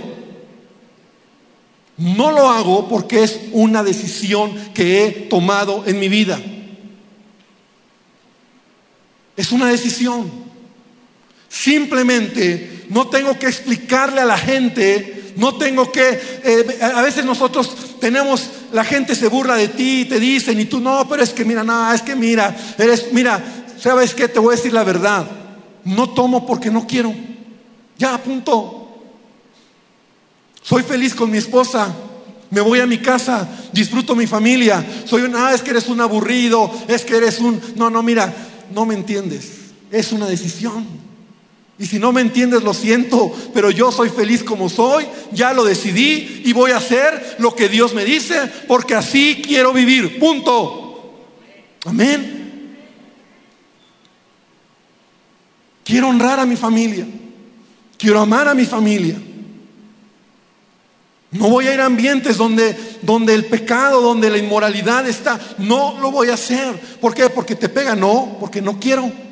[1.97, 6.39] No lo hago porque es una decisión que he tomado en mi vida.
[9.35, 10.29] Es una decisión.
[11.49, 17.75] Simplemente no tengo que explicarle a la gente, no tengo que, eh, a veces nosotros
[17.99, 21.31] tenemos, la gente se burla de ti y te dicen, y tú no, pero es
[21.31, 23.43] que mira, no, es que mira, eres, mira,
[23.77, 24.27] ¿sabes qué?
[24.27, 25.25] Te voy a decir la verdad.
[25.83, 27.13] No tomo porque no quiero.
[27.97, 28.81] Ya, punto.
[30.61, 31.93] Soy feliz con mi esposa.
[32.49, 34.83] Me voy a mi casa, disfruto mi familia.
[35.05, 38.33] Soy un, ah, es que eres un aburrido, es que eres un, no, no, mira,
[38.73, 39.51] no me entiendes.
[39.91, 41.04] Es una decisión.
[41.77, 45.65] Y si no me entiendes, lo siento, pero yo soy feliz como soy, ya lo
[45.65, 50.17] decidí y voy a hacer lo que Dios me dice, porque así quiero vivir.
[50.17, 51.13] Punto.
[51.85, 52.77] Amén.
[55.83, 57.05] Quiero honrar a mi familia.
[57.97, 59.17] Quiero amar a mi familia.
[61.31, 65.39] No voy a ir a ambientes donde, donde el pecado, donde la inmoralidad está.
[65.57, 66.79] No lo voy a hacer.
[67.01, 67.29] ¿Por qué?
[67.29, 67.95] Porque te pega.
[67.95, 69.24] No, porque no quiero.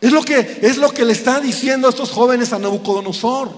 [0.00, 3.50] Es lo que, es lo que le está diciendo a estos jóvenes a Nabucodonosor.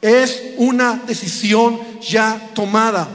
[0.00, 3.08] Es una decisión ya tomada.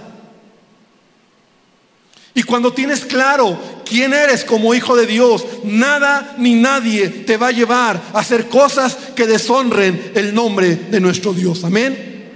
[2.33, 7.47] Y cuando tienes claro quién eres como hijo de Dios, nada ni nadie te va
[7.47, 11.63] a llevar a hacer cosas que deshonren el nombre de nuestro Dios.
[11.63, 12.29] Amén.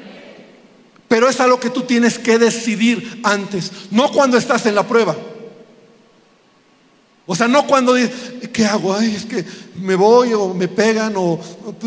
[1.08, 5.16] Pero es algo que tú tienes que decidir antes, no cuando estás en la prueba.
[7.28, 8.96] O sea, no cuando dices, ¿qué hago?
[8.96, 9.44] Ay, es que
[9.82, 11.40] me voy o me pegan o,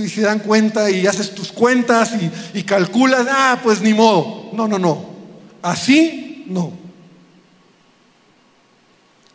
[0.08, 2.12] se dan cuenta y haces tus cuentas
[2.54, 4.50] y, y calculas, ah, pues ni modo.
[4.52, 5.04] No, no, no.
[5.62, 6.72] Así no.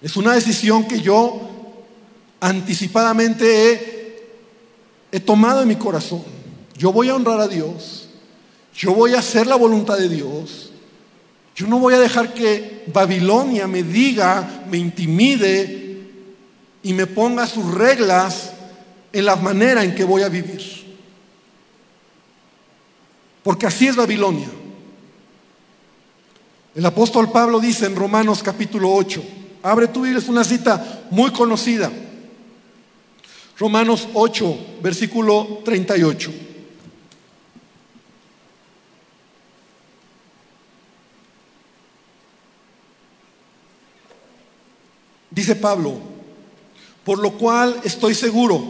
[0.01, 1.49] Es una decisión que yo
[2.41, 4.19] anticipadamente
[5.09, 6.23] he, tomado en mi corazón.
[6.77, 8.09] Yo voy a honrar a Dios.
[8.75, 10.71] Yo voy a hacer la voluntad de Dios.
[11.55, 15.82] Yo no voy a dejar que Babilonia me diga, me intimide
[16.83, 18.51] y me ponga sus reglas
[19.13, 20.61] en la manera en que voy a vivir.
[23.41, 24.49] Porque así es Babilonia.
[26.75, 29.23] El apóstol Pablo dice en Romanos capítulo 8,
[29.63, 31.89] Abre tú y es una cita muy conocida.
[33.57, 36.31] Romanos 8, versículo 38.
[45.29, 46.12] Dice Pablo,
[47.03, 48.63] por lo cual estoy seguro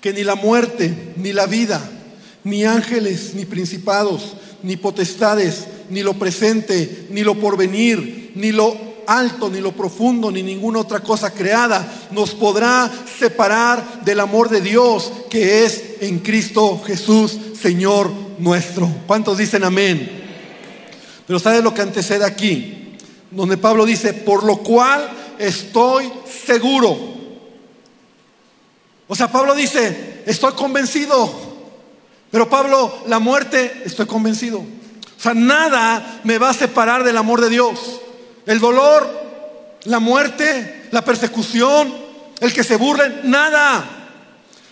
[0.00, 1.80] que ni la muerte, ni la vida,
[2.44, 9.48] ni ángeles, ni principados, ni potestades, ni lo presente, ni lo porvenir, ni lo alto,
[9.48, 15.12] ni lo profundo, ni ninguna otra cosa creada nos podrá separar del amor de Dios
[15.30, 18.88] que es en Cristo Jesús, Señor nuestro.
[19.06, 20.24] ¿Cuántos dicen amén?
[21.26, 22.96] Pero ¿sabes lo que antecede aquí?
[23.30, 26.12] Donde Pablo dice, por lo cual estoy
[26.46, 26.96] seguro.
[29.08, 31.46] O sea, Pablo dice, estoy convencido.
[32.30, 34.58] Pero Pablo, la muerte, estoy convencido.
[34.58, 38.00] O sea, nada me va a separar del amor de Dios
[38.46, 39.08] el dolor,
[39.84, 41.92] la muerte, la persecución,
[42.40, 43.84] el que se burlen, nada.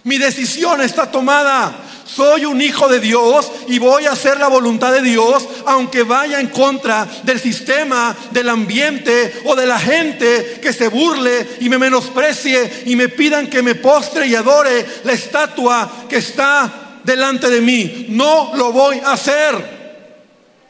[0.04, 1.76] Mi decisión está tomada.
[2.04, 6.38] Soy un hijo de Dios y voy a hacer la voluntad de Dios, aunque vaya
[6.38, 11.78] en contra del sistema, del ambiente o de la gente que se burle y me
[11.78, 17.60] menosprecie y me pidan que me postre y adore la estatua que está delante de
[17.60, 18.06] mí.
[18.10, 19.84] No lo voy a hacer.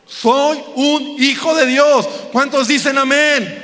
[0.06, 2.08] Soy un hijo de Dios.
[2.30, 3.62] ¿Cuántos dicen amén?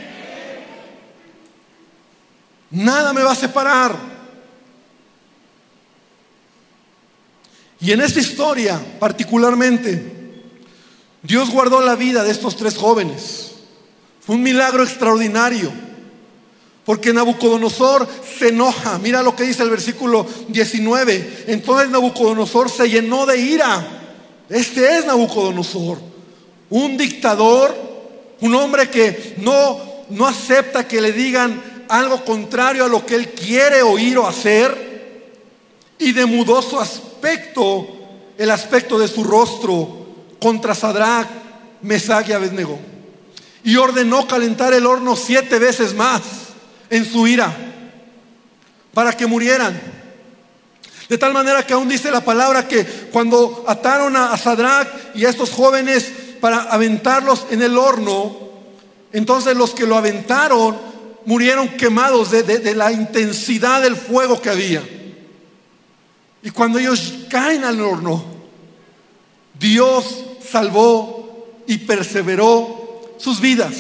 [2.71, 4.10] Nada me va a separar.
[7.81, 10.03] Y en esta historia particularmente,
[11.23, 13.53] Dios guardó la vida de estos tres jóvenes.
[14.21, 15.71] Fue un milagro extraordinario.
[16.85, 18.99] Porque Nabucodonosor se enoja.
[18.99, 21.45] Mira lo que dice el versículo 19.
[21.49, 23.87] Entonces Nabucodonosor se llenó de ira.
[24.49, 26.11] Este es Nabucodonosor
[26.71, 27.75] un dictador,
[28.41, 29.79] un hombre que no,
[30.09, 34.89] no acepta que le digan algo contrario a lo que él quiere oír o hacer,
[35.99, 37.10] y demudó su aspecto,
[38.39, 40.07] el aspecto de su rostro,
[40.41, 41.29] contra Sadrach,
[41.83, 42.79] Mesach y Abednego,
[43.63, 46.23] y ordenó calentar el horno siete veces más
[46.89, 47.55] en su ira,
[48.95, 49.81] para que murieran.
[51.09, 55.29] De tal manera que aún dice la palabra que cuando ataron a Sadrach y a
[55.29, 56.11] estos jóvenes
[56.41, 58.37] para aventarlos en el horno.
[59.13, 60.79] Entonces los que lo aventaron
[61.27, 64.83] murieron quemados de la intensidad del fuego que había.
[66.43, 68.25] Y cuando ellos caen al horno,
[69.59, 73.75] Dios salvó y perseveró sus vidas.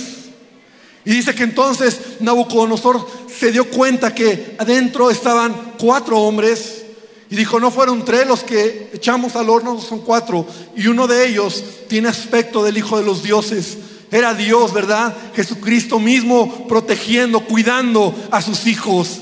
[1.04, 6.82] Y dice que entonces Nabucodonosor se dio cuenta que adentro estaban cuatro hombres
[7.30, 10.46] y dijo, no fueron tres los que echamos al horno, son cuatro.
[10.76, 13.78] Y uno de ellos tiene aspecto del Hijo de los Dioses.
[14.10, 15.16] Era Dios, ¿verdad?
[15.34, 19.20] Jesucristo mismo protegiendo, cuidando a sus hijos.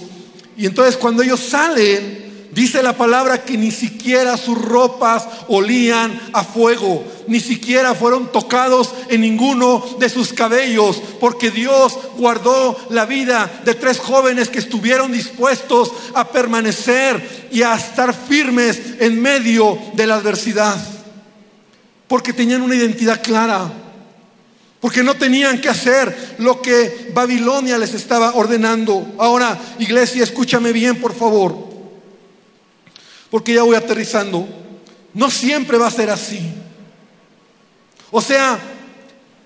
[0.57, 2.18] Y entonces cuando ellos salen,
[2.53, 8.95] Dice la palabra que ni siquiera sus ropas olían a fuego, ni siquiera fueron tocados
[9.11, 15.13] en ninguno de sus cabellos, porque Dios guardó la vida de tres jóvenes que estuvieron
[15.13, 20.79] dispuestos a permanecer y a estar firmes en medio de la adversidad,
[22.07, 23.71] porque tenían una identidad clara,
[24.81, 29.07] porque no tenían que hacer lo que Babilonia les estaba ordenando.
[29.19, 31.69] Ahora, iglesia, escúchame bien, por favor
[33.31, 34.47] porque ya voy aterrizando,
[35.15, 36.41] no siempre va a ser así.
[38.11, 38.59] O sea,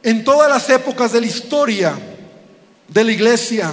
[0.02, 1.98] en todas las épocas de la historia
[2.88, 3.72] de la iglesia,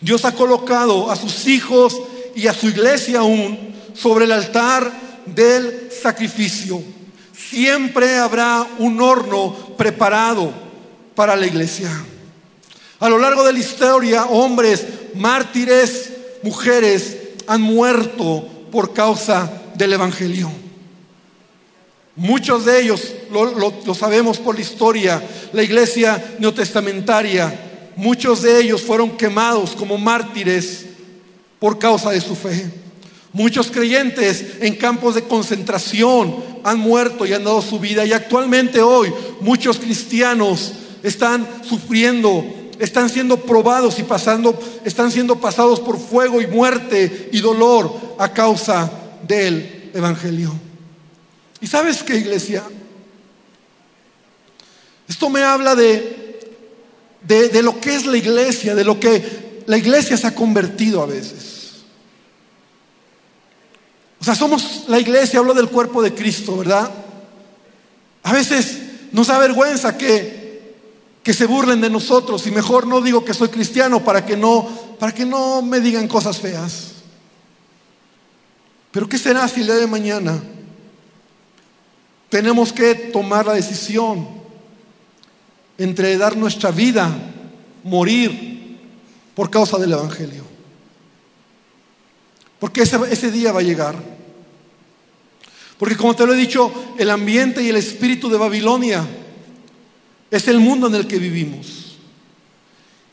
[0.00, 1.98] Dios ha colocado a sus hijos
[2.34, 4.92] y a su iglesia aún sobre el altar
[5.26, 6.82] del sacrificio.
[7.36, 10.52] Siempre habrá un horno preparado
[11.14, 11.90] para la iglesia.
[13.00, 14.84] A lo largo de la historia, hombres,
[15.14, 16.10] mártires,
[16.42, 17.16] mujeres,
[17.46, 20.50] han muerto por causa del Evangelio.
[22.16, 25.22] Muchos de ellos, lo, sabemos por la historia,
[25.52, 30.86] la iglesia neotestamentaria, muchos de ellos fueron quemados como mártires
[31.58, 32.70] por causa de su fe.
[33.32, 38.06] Muchos creyentes en campos de concentración han muerto y han dado su vida.
[38.06, 40.72] Y actualmente hoy muchos cristianos
[41.02, 42.44] están sufriendo
[42.78, 48.32] están siendo probados y pasando, están siendo pasados por fuego y muerte y dolor a
[48.32, 48.90] causa
[49.26, 50.52] del Evangelio.
[51.60, 52.64] ¿Y sabes qué, iglesia?
[55.08, 56.40] Esto me habla de,
[57.22, 61.06] de, lo que es la iglesia, de lo que la iglesia se ha convertido a
[61.06, 61.84] veces.
[64.20, 66.90] O sea, somos la iglesia, hablo del cuerpo de Cristo, ¿verdad?
[68.22, 68.78] A veces
[69.12, 70.43] nos da vergüenza que
[71.24, 74.68] que se burlen de nosotros y mejor no digo que soy cristiano para que no
[75.00, 76.92] para que no me digan cosas feas.
[78.92, 80.40] Pero ¿qué será si el día de mañana
[82.28, 84.28] tenemos que tomar la decisión
[85.78, 87.10] entre dar nuestra vida,
[87.82, 88.78] morir
[89.34, 90.44] por causa del evangelio?
[92.60, 93.96] Porque ese, ese día va a llegar.
[95.78, 99.04] Porque como te lo he dicho, el ambiente y el espíritu de Babilonia
[100.36, 101.96] es el mundo en el que vivimos.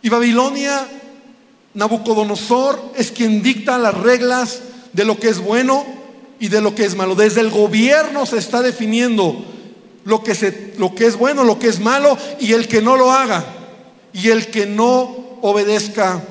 [0.02, 0.88] Y Babilonia,
[1.76, 4.62] Nabucodonosor, es quien dicta las reglas
[4.94, 5.86] de lo que es bueno
[6.40, 7.14] y de lo que es malo.
[7.14, 9.46] Desde el gobierno se está definiendo
[10.04, 13.12] lo que, lo que es bueno, lo que es malo y el que no lo
[13.12, 13.46] haga
[14.14, 16.24] y el que no obedezca,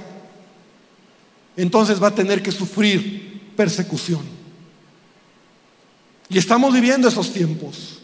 [1.57, 4.23] entonces va a tener que sufrir persecución.
[6.29, 8.00] Y estamos viviendo esos tiempos.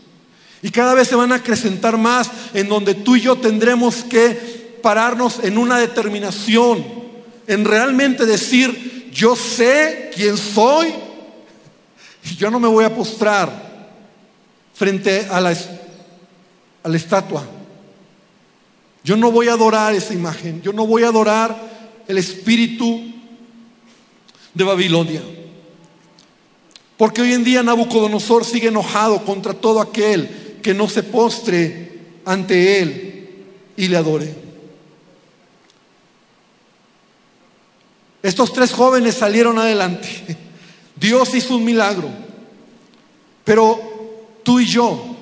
[0.62, 4.78] Y cada vez se van a acrecentar más en donde tú y yo tendremos que
[4.82, 6.84] pararnos en una determinación,
[7.46, 10.94] en realmente decir, yo sé quién soy
[12.24, 13.50] y yo no me voy a postrar
[14.74, 15.56] frente a la,
[16.82, 17.44] a la estatua.
[19.02, 21.56] Yo no voy a adorar esa imagen, yo no voy a adorar
[22.08, 23.12] el espíritu
[24.52, 25.22] de Babilonia.
[26.96, 32.80] Porque hoy en día Nabucodonosor sigue enojado contra todo aquel que no se postre ante
[32.80, 33.28] Él
[33.76, 34.34] y le adore.
[38.20, 40.08] Estos tres jóvenes salieron adelante.
[40.96, 42.10] Dios hizo un milagro.
[43.44, 43.78] Pero
[44.42, 45.16] tú y yo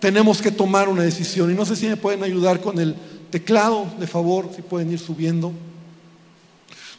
[0.00, 1.50] tenemos que tomar una decisión.
[1.50, 2.94] Y no sé si me pueden ayudar con el
[3.30, 5.50] teclado, de favor, si pueden ir subiendo.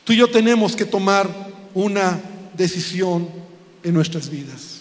[0.06, 1.30] Tú y yo tenemos que tomar
[1.76, 2.20] una
[2.58, 3.30] decisión
[3.84, 4.79] en nuestras vidas.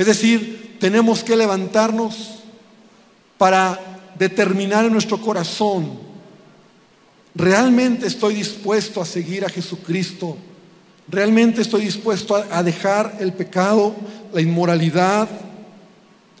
[0.00, 2.38] Es decir, tenemos que levantarnos
[3.36, 3.78] para
[4.18, 5.90] determinar en nuestro corazón,
[7.34, 10.38] ¿realmente estoy dispuesto a seguir a Jesucristo?
[11.06, 13.94] ¿Realmente estoy dispuesto a dejar el pecado,
[14.32, 15.28] la inmoralidad,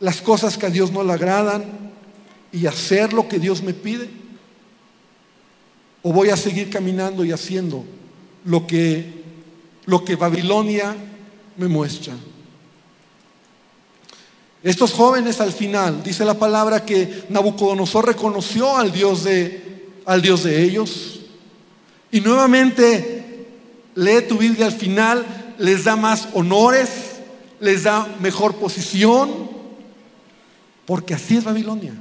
[0.00, 1.62] las cosas que a Dios no le agradan
[2.52, 4.08] y hacer lo que Dios me pide?
[6.00, 7.84] ¿O voy a seguir caminando y haciendo
[8.42, 9.22] lo que,
[9.84, 10.96] lo que Babilonia
[11.58, 12.14] me muestra?
[14.62, 20.44] Estos jóvenes al final, dice la palabra que Nabucodonosor reconoció al Dios de, al Dios
[20.44, 21.20] de ellos.
[22.10, 23.46] Y nuevamente
[23.94, 26.90] lee tu Biblia al final, les da más honores,
[27.58, 29.30] les da mejor posición,
[30.84, 31.94] porque así es Babilonia.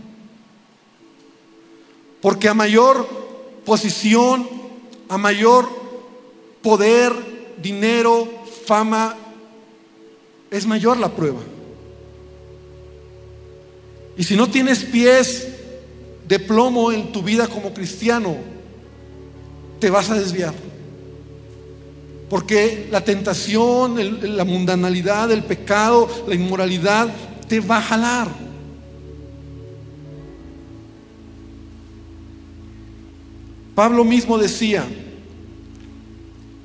[2.22, 3.08] Porque a mayor
[3.64, 4.50] posición,
[5.08, 5.70] a mayor
[6.62, 7.14] poder,
[7.62, 8.28] dinero,
[8.66, 9.16] fama,
[10.52, 11.40] es mayor la prueba.
[14.20, 15.48] Y si no tienes pies
[16.28, 18.36] de plomo en tu vida como cristiano,
[19.80, 20.54] te vas a desviar.
[22.30, 23.96] Porque la tentación,
[24.36, 27.08] la mundanalidad, el pecado, la inmoralidad,
[27.48, 28.28] te va a jalar.
[33.74, 34.86] Pablo mismo decía,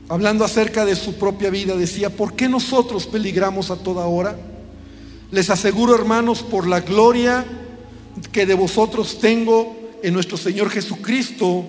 [0.09, 4.36] hablando acerca de su propia vida, decía, ¿por qué nosotros peligramos a toda hora?
[5.35, 7.45] Les aseguro, hermanos, por la gloria
[8.30, 11.64] que de vosotros tengo en nuestro Señor Jesucristo,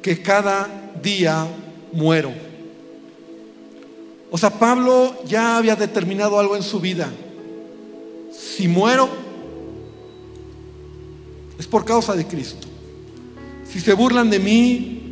[0.00, 1.48] que cada día
[1.92, 2.32] muero.
[4.30, 7.10] O sea, Pablo ya había determinado algo en su vida.
[8.30, 9.08] Si muero,
[11.58, 12.68] es por causa de Cristo.
[13.68, 15.02] Si se burlan de mí,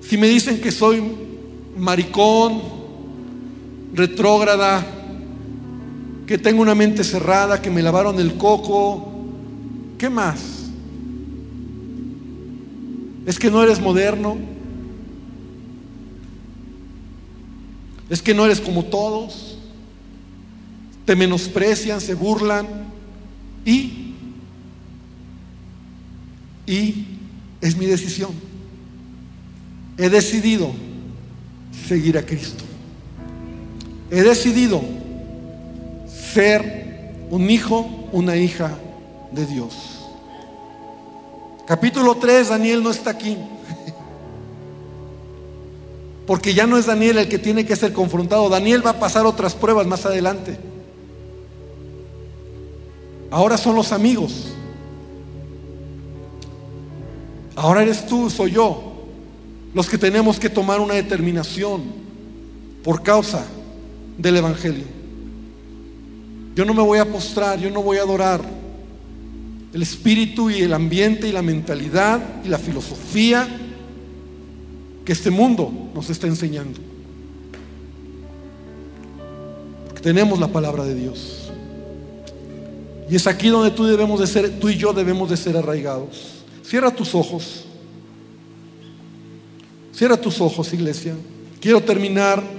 [0.00, 1.00] si me dicen que soy
[1.76, 2.60] maricón,
[3.94, 4.97] retrógrada,
[6.28, 9.10] que tengo una mente cerrada, que me lavaron el coco.
[9.96, 10.66] ¿Qué más?
[13.24, 14.36] ¿Es que no eres moderno?
[18.10, 19.56] ¿Es que no eres como todos?
[21.06, 22.66] ¿Te menosprecian, se burlan?
[23.64, 24.12] Y,
[26.66, 27.06] y
[27.62, 28.32] es mi decisión.
[29.96, 30.72] He decidido
[31.88, 32.64] seguir a Cristo.
[34.10, 34.97] He decidido
[36.32, 38.76] ser un hijo, una hija
[39.30, 40.06] de Dios.
[41.66, 43.36] Capítulo 3, Daniel no está aquí.
[46.26, 48.48] Porque ya no es Daniel el que tiene que ser confrontado.
[48.48, 50.58] Daniel va a pasar otras pruebas más adelante.
[53.30, 54.54] Ahora son los amigos.
[57.54, 58.94] Ahora eres tú, soy yo,
[59.74, 61.82] los que tenemos que tomar una determinación
[62.84, 63.44] por causa
[64.16, 64.97] del Evangelio.
[66.58, 68.42] Yo no me voy a postrar, yo no voy a adorar.
[69.72, 73.46] El espíritu y el ambiente y la mentalidad y la filosofía
[75.04, 76.80] que este mundo nos está enseñando.
[79.86, 81.48] Porque tenemos la palabra de Dios.
[83.08, 86.42] Y es aquí donde tú debemos de ser, tú y yo debemos de ser arraigados.
[86.64, 87.66] Cierra tus ojos.
[89.94, 91.14] Cierra tus ojos, iglesia.
[91.60, 92.57] Quiero terminar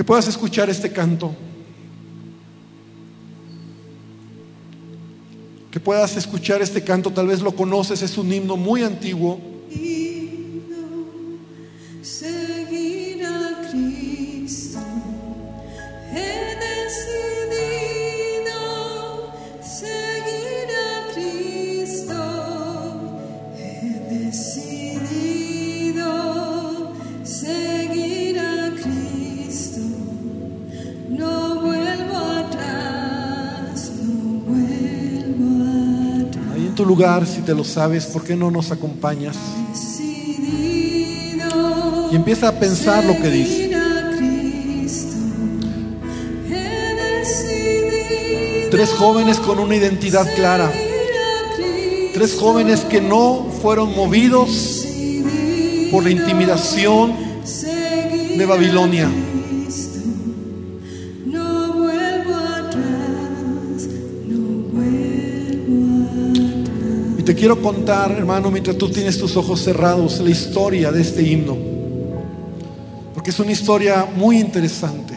[0.00, 1.36] que puedas escuchar este canto,
[5.70, 9.38] que puedas escuchar este canto, tal vez lo conoces, es un himno muy antiguo.
[36.90, 39.36] Lugar, si te lo sabes, ¿por qué no nos acompañas?
[42.10, 43.70] Y empieza a pensar lo que dice.
[48.72, 50.68] Tres jóvenes con una identidad clara.
[52.12, 54.84] Tres jóvenes que no fueron movidos
[55.92, 57.14] por la intimidación
[58.36, 59.08] de Babilonia.
[67.30, 71.56] Te quiero contar, hermano, mientras tú tienes tus ojos cerrados, la historia de este himno.
[73.14, 75.14] Porque es una historia muy interesante.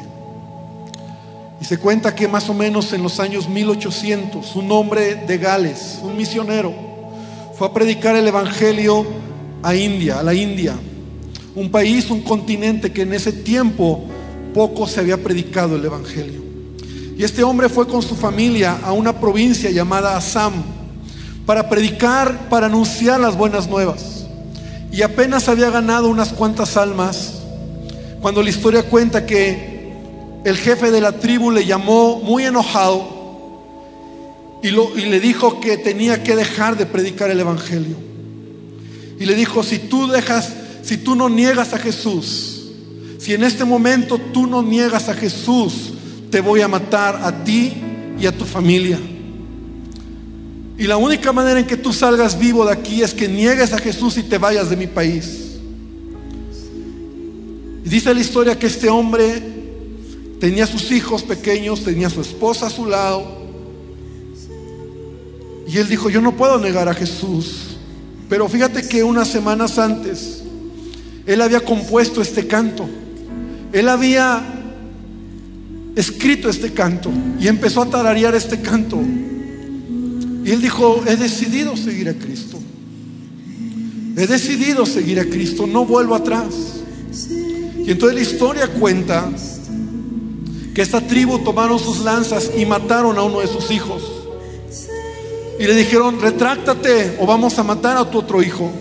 [1.59, 5.97] Y se cuenta que más o menos en los años 1800, un hombre de Gales,
[6.03, 6.72] un misionero,
[7.57, 9.07] fue a predicar el Evangelio
[9.64, 10.76] a India, a la India.
[11.55, 14.01] Un país, un continente que en ese tiempo
[14.53, 16.43] poco se había predicado el Evangelio.
[17.18, 20.83] Y este hombre fue con su familia a una provincia llamada Assam
[21.46, 24.26] para predicar, para anunciar las buenas nuevas.
[24.91, 27.41] Y apenas había ganado unas cuantas almas
[28.22, 29.91] cuando la historia cuenta que
[30.46, 33.04] el jefe de la tribu le llamó muy enojado
[34.62, 37.98] y, y le dijo que tenía que dejar de predicar el Evangelio.
[39.20, 42.72] Y le dijo, si tú dejas, si tú no niegas a Jesús,
[43.20, 45.94] si en este momento tú no niegas a Jesús,
[46.30, 47.74] te voy a matar a ti
[48.20, 49.00] y a tu familia.
[50.78, 53.78] Y la única manera en que tú salgas vivo de aquí es que niegues a
[53.78, 55.44] Jesús y te vayas de mi país.
[57.84, 59.42] Dice la historia que este hombre
[60.40, 63.44] tenía sus hijos pequeños, tenía su esposa a su lado.
[65.68, 67.78] Y él dijo, yo no puedo negar a Jesús.
[68.28, 70.44] Pero fíjate que unas semanas antes,
[71.26, 72.90] él había compuesto este canto.
[73.72, 74.42] Él había
[75.96, 79.00] escrito este canto y empezó a tararear este canto.
[80.44, 82.60] Y él dijo, he decidido seguir a Cristo.
[84.16, 86.54] He decidido seguir a Cristo, no vuelvo atrás.
[87.86, 89.30] Y entonces la historia cuenta
[90.74, 94.04] que esta tribu tomaron sus lanzas y mataron a uno de sus hijos.
[95.60, 98.72] Y le dijeron, retráctate o vamos a matar a tu otro hijo.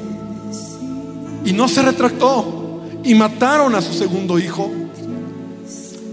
[1.44, 2.80] Y no se retractó.
[3.04, 4.70] Y mataron a su segundo hijo.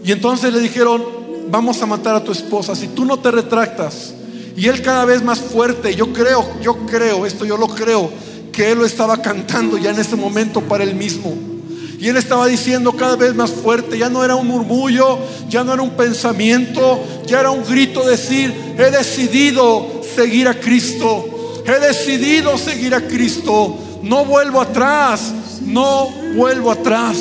[0.04, 1.04] Y entonces le dijeron,
[1.50, 2.76] vamos a matar a tu esposa.
[2.76, 4.14] Si tú no te retractas.
[4.60, 5.96] Y él cada vez más fuerte.
[5.96, 8.12] Yo creo, yo creo, esto yo lo creo,
[8.52, 11.34] que él lo estaba cantando ya en ese momento para él mismo.
[11.98, 15.74] Y él estaba diciendo cada vez más fuerte, ya no era un murmullo, ya no
[15.74, 22.58] era un pensamiento, ya era un grito decir, he decidido seguir a Cristo, he decidido
[22.58, 25.22] seguir a Cristo, no vuelvo atrás,
[25.62, 27.16] no vuelvo atrás.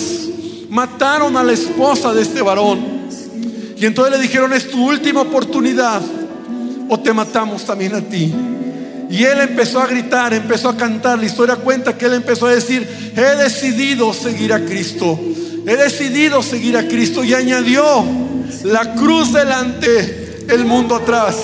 [0.71, 2.99] Mataron a la esposa de este varón.
[3.77, 6.03] Y entonces le dijeron, es tu última oportunidad
[6.89, 8.33] o te matamos también a ti.
[9.11, 11.19] Y él empezó a gritar, empezó a cantar.
[11.19, 12.87] La historia cuenta que él empezó a decir,
[13.17, 15.19] he decidido seguir a Cristo.
[15.67, 17.25] He decidido seguir a Cristo.
[17.25, 18.05] Y añadió,
[18.65, 21.37] la cruz delante, el mundo atrás.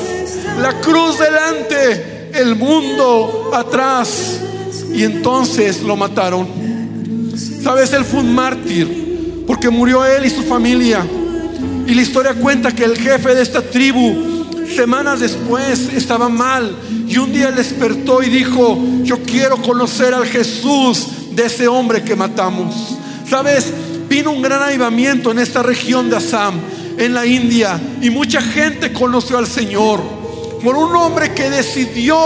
[0.60, 4.40] La cruz delante, el mundo atrás.
[4.92, 6.46] Y entonces lo mataron.
[7.62, 11.04] Sabes, él fue un mártir, porque murió él y su familia.
[11.86, 14.33] Y la historia cuenta que el jefe de esta tribu
[14.68, 21.06] Semanas después estaba mal y un día despertó y dijo, yo quiero conocer al Jesús
[21.32, 22.96] de ese hombre que matamos.
[23.28, 23.72] ¿Sabes?
[24.08, 26.60] Vino un gran avivamiento en esta región de Assam,
[26.98, 30.00] en la India, y mucha gente conoció al Señor
[30.62, 32.16] por un hombre que decidió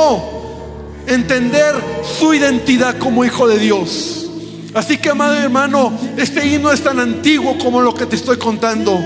[1.07, 1.74] entender
[2.18, 4.26] su identidad como hijo de Dios.
[4.74, 8.99] Así que, amado hermano, este himno es tan antiguo como lo que te estoy contando.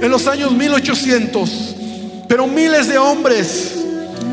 [0.00, 1.76] En los años 1800,
[2.28, 3.74] pero miles de hombres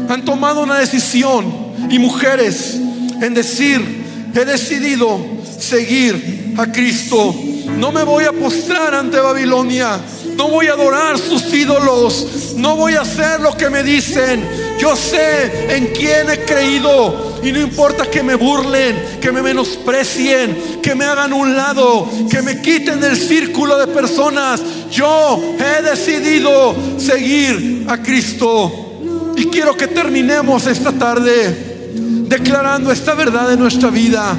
[0.09, 1.45] han tomado una decisión
[1.89, 2.75] y mujeres
[3.21, 5.19] en decir, he decidido
[5.59, 7.33] seguir a Cristo.
[7.77, 9.99] No me voy a postrar ante Babilonia.
[10.35, 12.53] No voy a adorar sus ídolos.
[12.57, 14.45] No voy a hacer lo que me dicen.
[14.77, 17.34] Yo sé en quién he creído.
[17.45, 22.41] Y no importa que me burlen, que me menosprecien, que me hagan un lado, que
[22.41, 24.63] me quiten del círculo de personas.
[24.89, 29.33] Yo he decidido seguir a Cristo.
[29.37, 31.93] Y quiero que terminemos esta tarde
[32.27, 34.35] declarando esta verdad en nuestra vida.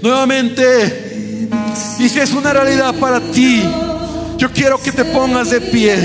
[0.00, 1.50] Nuevamente,
[1.98, 3.62] y si es una realidad para ti,
[4.38, 5.98] yo quiero que te pongas de pie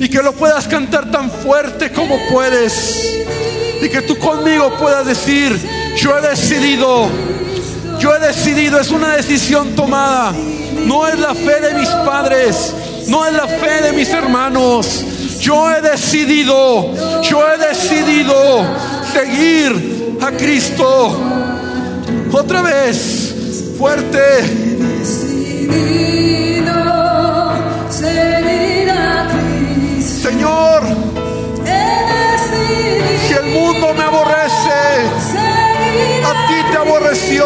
[0.00, 3.22] y que lo puedas cantar tan fuerte como puedes.
[3.82, 5.58] Y que tú conmigo puedas decir,
[5.96, 7.08] yo he decidido,
[7.98, 10.32] yo he decidido, es una decisión tomada.
[10.86, 12.72] No es la fe de mis padres,
[13.08, 15.04] no es la fe de mis hermanos.
[15.40, 18.64] Yo he decidido, yo he decidido
[19.12, 21.18] seguir a Cristo.
[22.32, 24.18] Otra vez, fuerte.
[30.22, 30.82] Señor,
[33.32, 35.06] si el mundo me aborrece,
[36.24, 37.44] a ti te aborreció.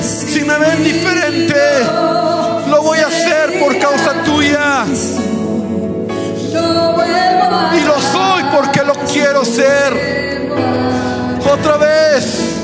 [0.00, 1.54] Si me ven diferente,
[2.68, 4.84] lo voy a hacer por causa tuya.
[7.74, 10.48] Y lo soy porque lo quiero ser.
[11.52, 12.57] Otra vez.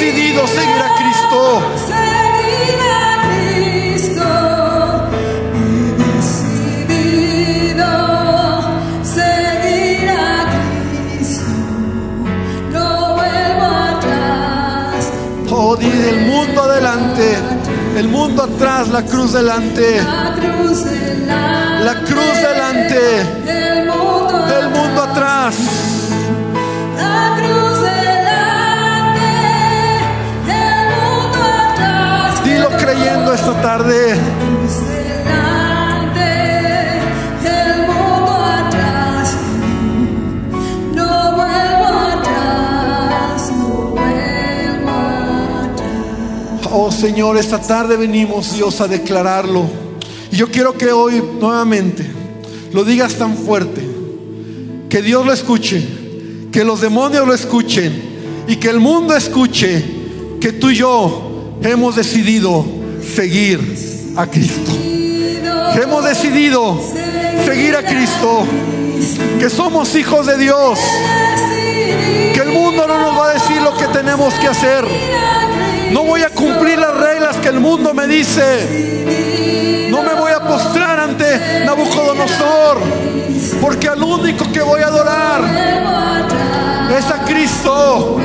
[0.00, 1.62] Decidido seguir a Cristo.
[15.52, 17.36] Oh, di el mundo adelante,
[17.98, 20.00] el mundo atrás, la cruz delante,
[21.84, 23.59] la cruz delante,
[33.34, 34.14] esta tarde.
[46.72, 49.64] Oh Señor, esta tarde venimos Dios a declararlo.
[50.32, 52.08] Y yo quiero que hoy nuevamente
[52.72, 53.82] lo digas tan fuerte.
[54.88, 55.86] Que Dios lo escuche,
[56.50, 58.10] que los demonios lo escuchen
[58.48, 59.84] y que el mundo escuche
[60.40, 62.79] que tú y yo hemos decidido
[63.10, 63.60] seguir
[64.16, 64.72] a Cristo.
[65.74, 66.80] Hemos decidido
[67.44, 68.46] seguir a Cristo.
[69.38, 70.78] Que somos hijos de Dios.
[72.34, 74.84] Que el mundo no nos va a decir lo que tenemos que hacer.
[75.92, 79.88] No voy a cumplir las reglas que el mundo me dice.
[79.90, 82.78] No me voy a postrar ante Nabucodonosor.
[83.60, 85.42] Porque al único que voy a adorar
[86.96, 88.20] es a Cristo.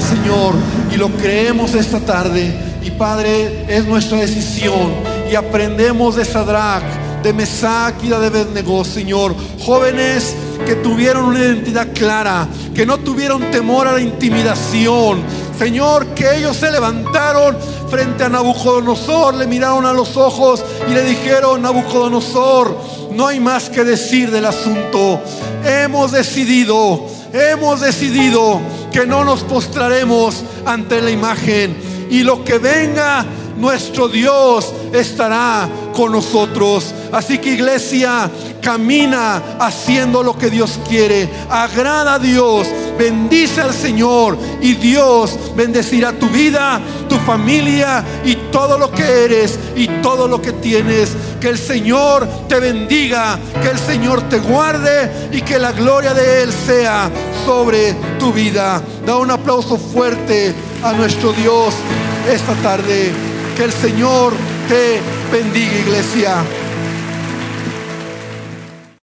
[0.00, 0.54] Señor.
[0.92, 2.52] Y lo creemos esta tarde.
[2.82, 4.92] Y Padre, es nuestra decisión.
[5.30, 6.84] Y aprendemos de Sadrach,
[7.22, 9.34] de Mesac y de Abednego, Señor.
[9.60, 10.34] Jóvenes
[10.64, 15.22] que tuvieron una identidad clara, que no tuvieron temor a la intimidación.
[15.58, 17.56] Señor, que ellos se levantaron
[17.90, 22.76] frente a Nabucodonosor, le miraron a los ojos y le dijeron, Nabucodonosor,
[23.12, 25.20] no hay más que decir del asunto.
[25.64, 28.60] Hemos decidido, hemos decidido
[28.92, 31.76] que no nos postraremos ante la imagen
[32.10, 33.24] y lo que venga,
[33.56, 36.94] nuestro Dios estará con nosotros.
[37.12, 38.30] Así que iglesia,
[38.62, 41.28] camina haciendo lo que Dios quiere.
[41.50, 42.66] Agrada a Dios,
[42.98, 49.58] bendice al Señor y Dios bendecirá tu vida, tu familia y todo lo que eres
[49.76, 51.10] y todo lo que tienes.
[51.40, 56.42] Que el Señor te bendiga, que el Señor te guarde y que la gloria de
[56.42, 57.10] Él sea
[57.46, 58.82] sobre tu vida.
[59.06, 61.74] Da un aplauso fuerte a nuestro Dios
[62.30, 63.12] esta tarde.
[63.56, 64.32] Que el Señor
[64.68, 65.00] te
[65.32, 66.44] bendiga, iglesia.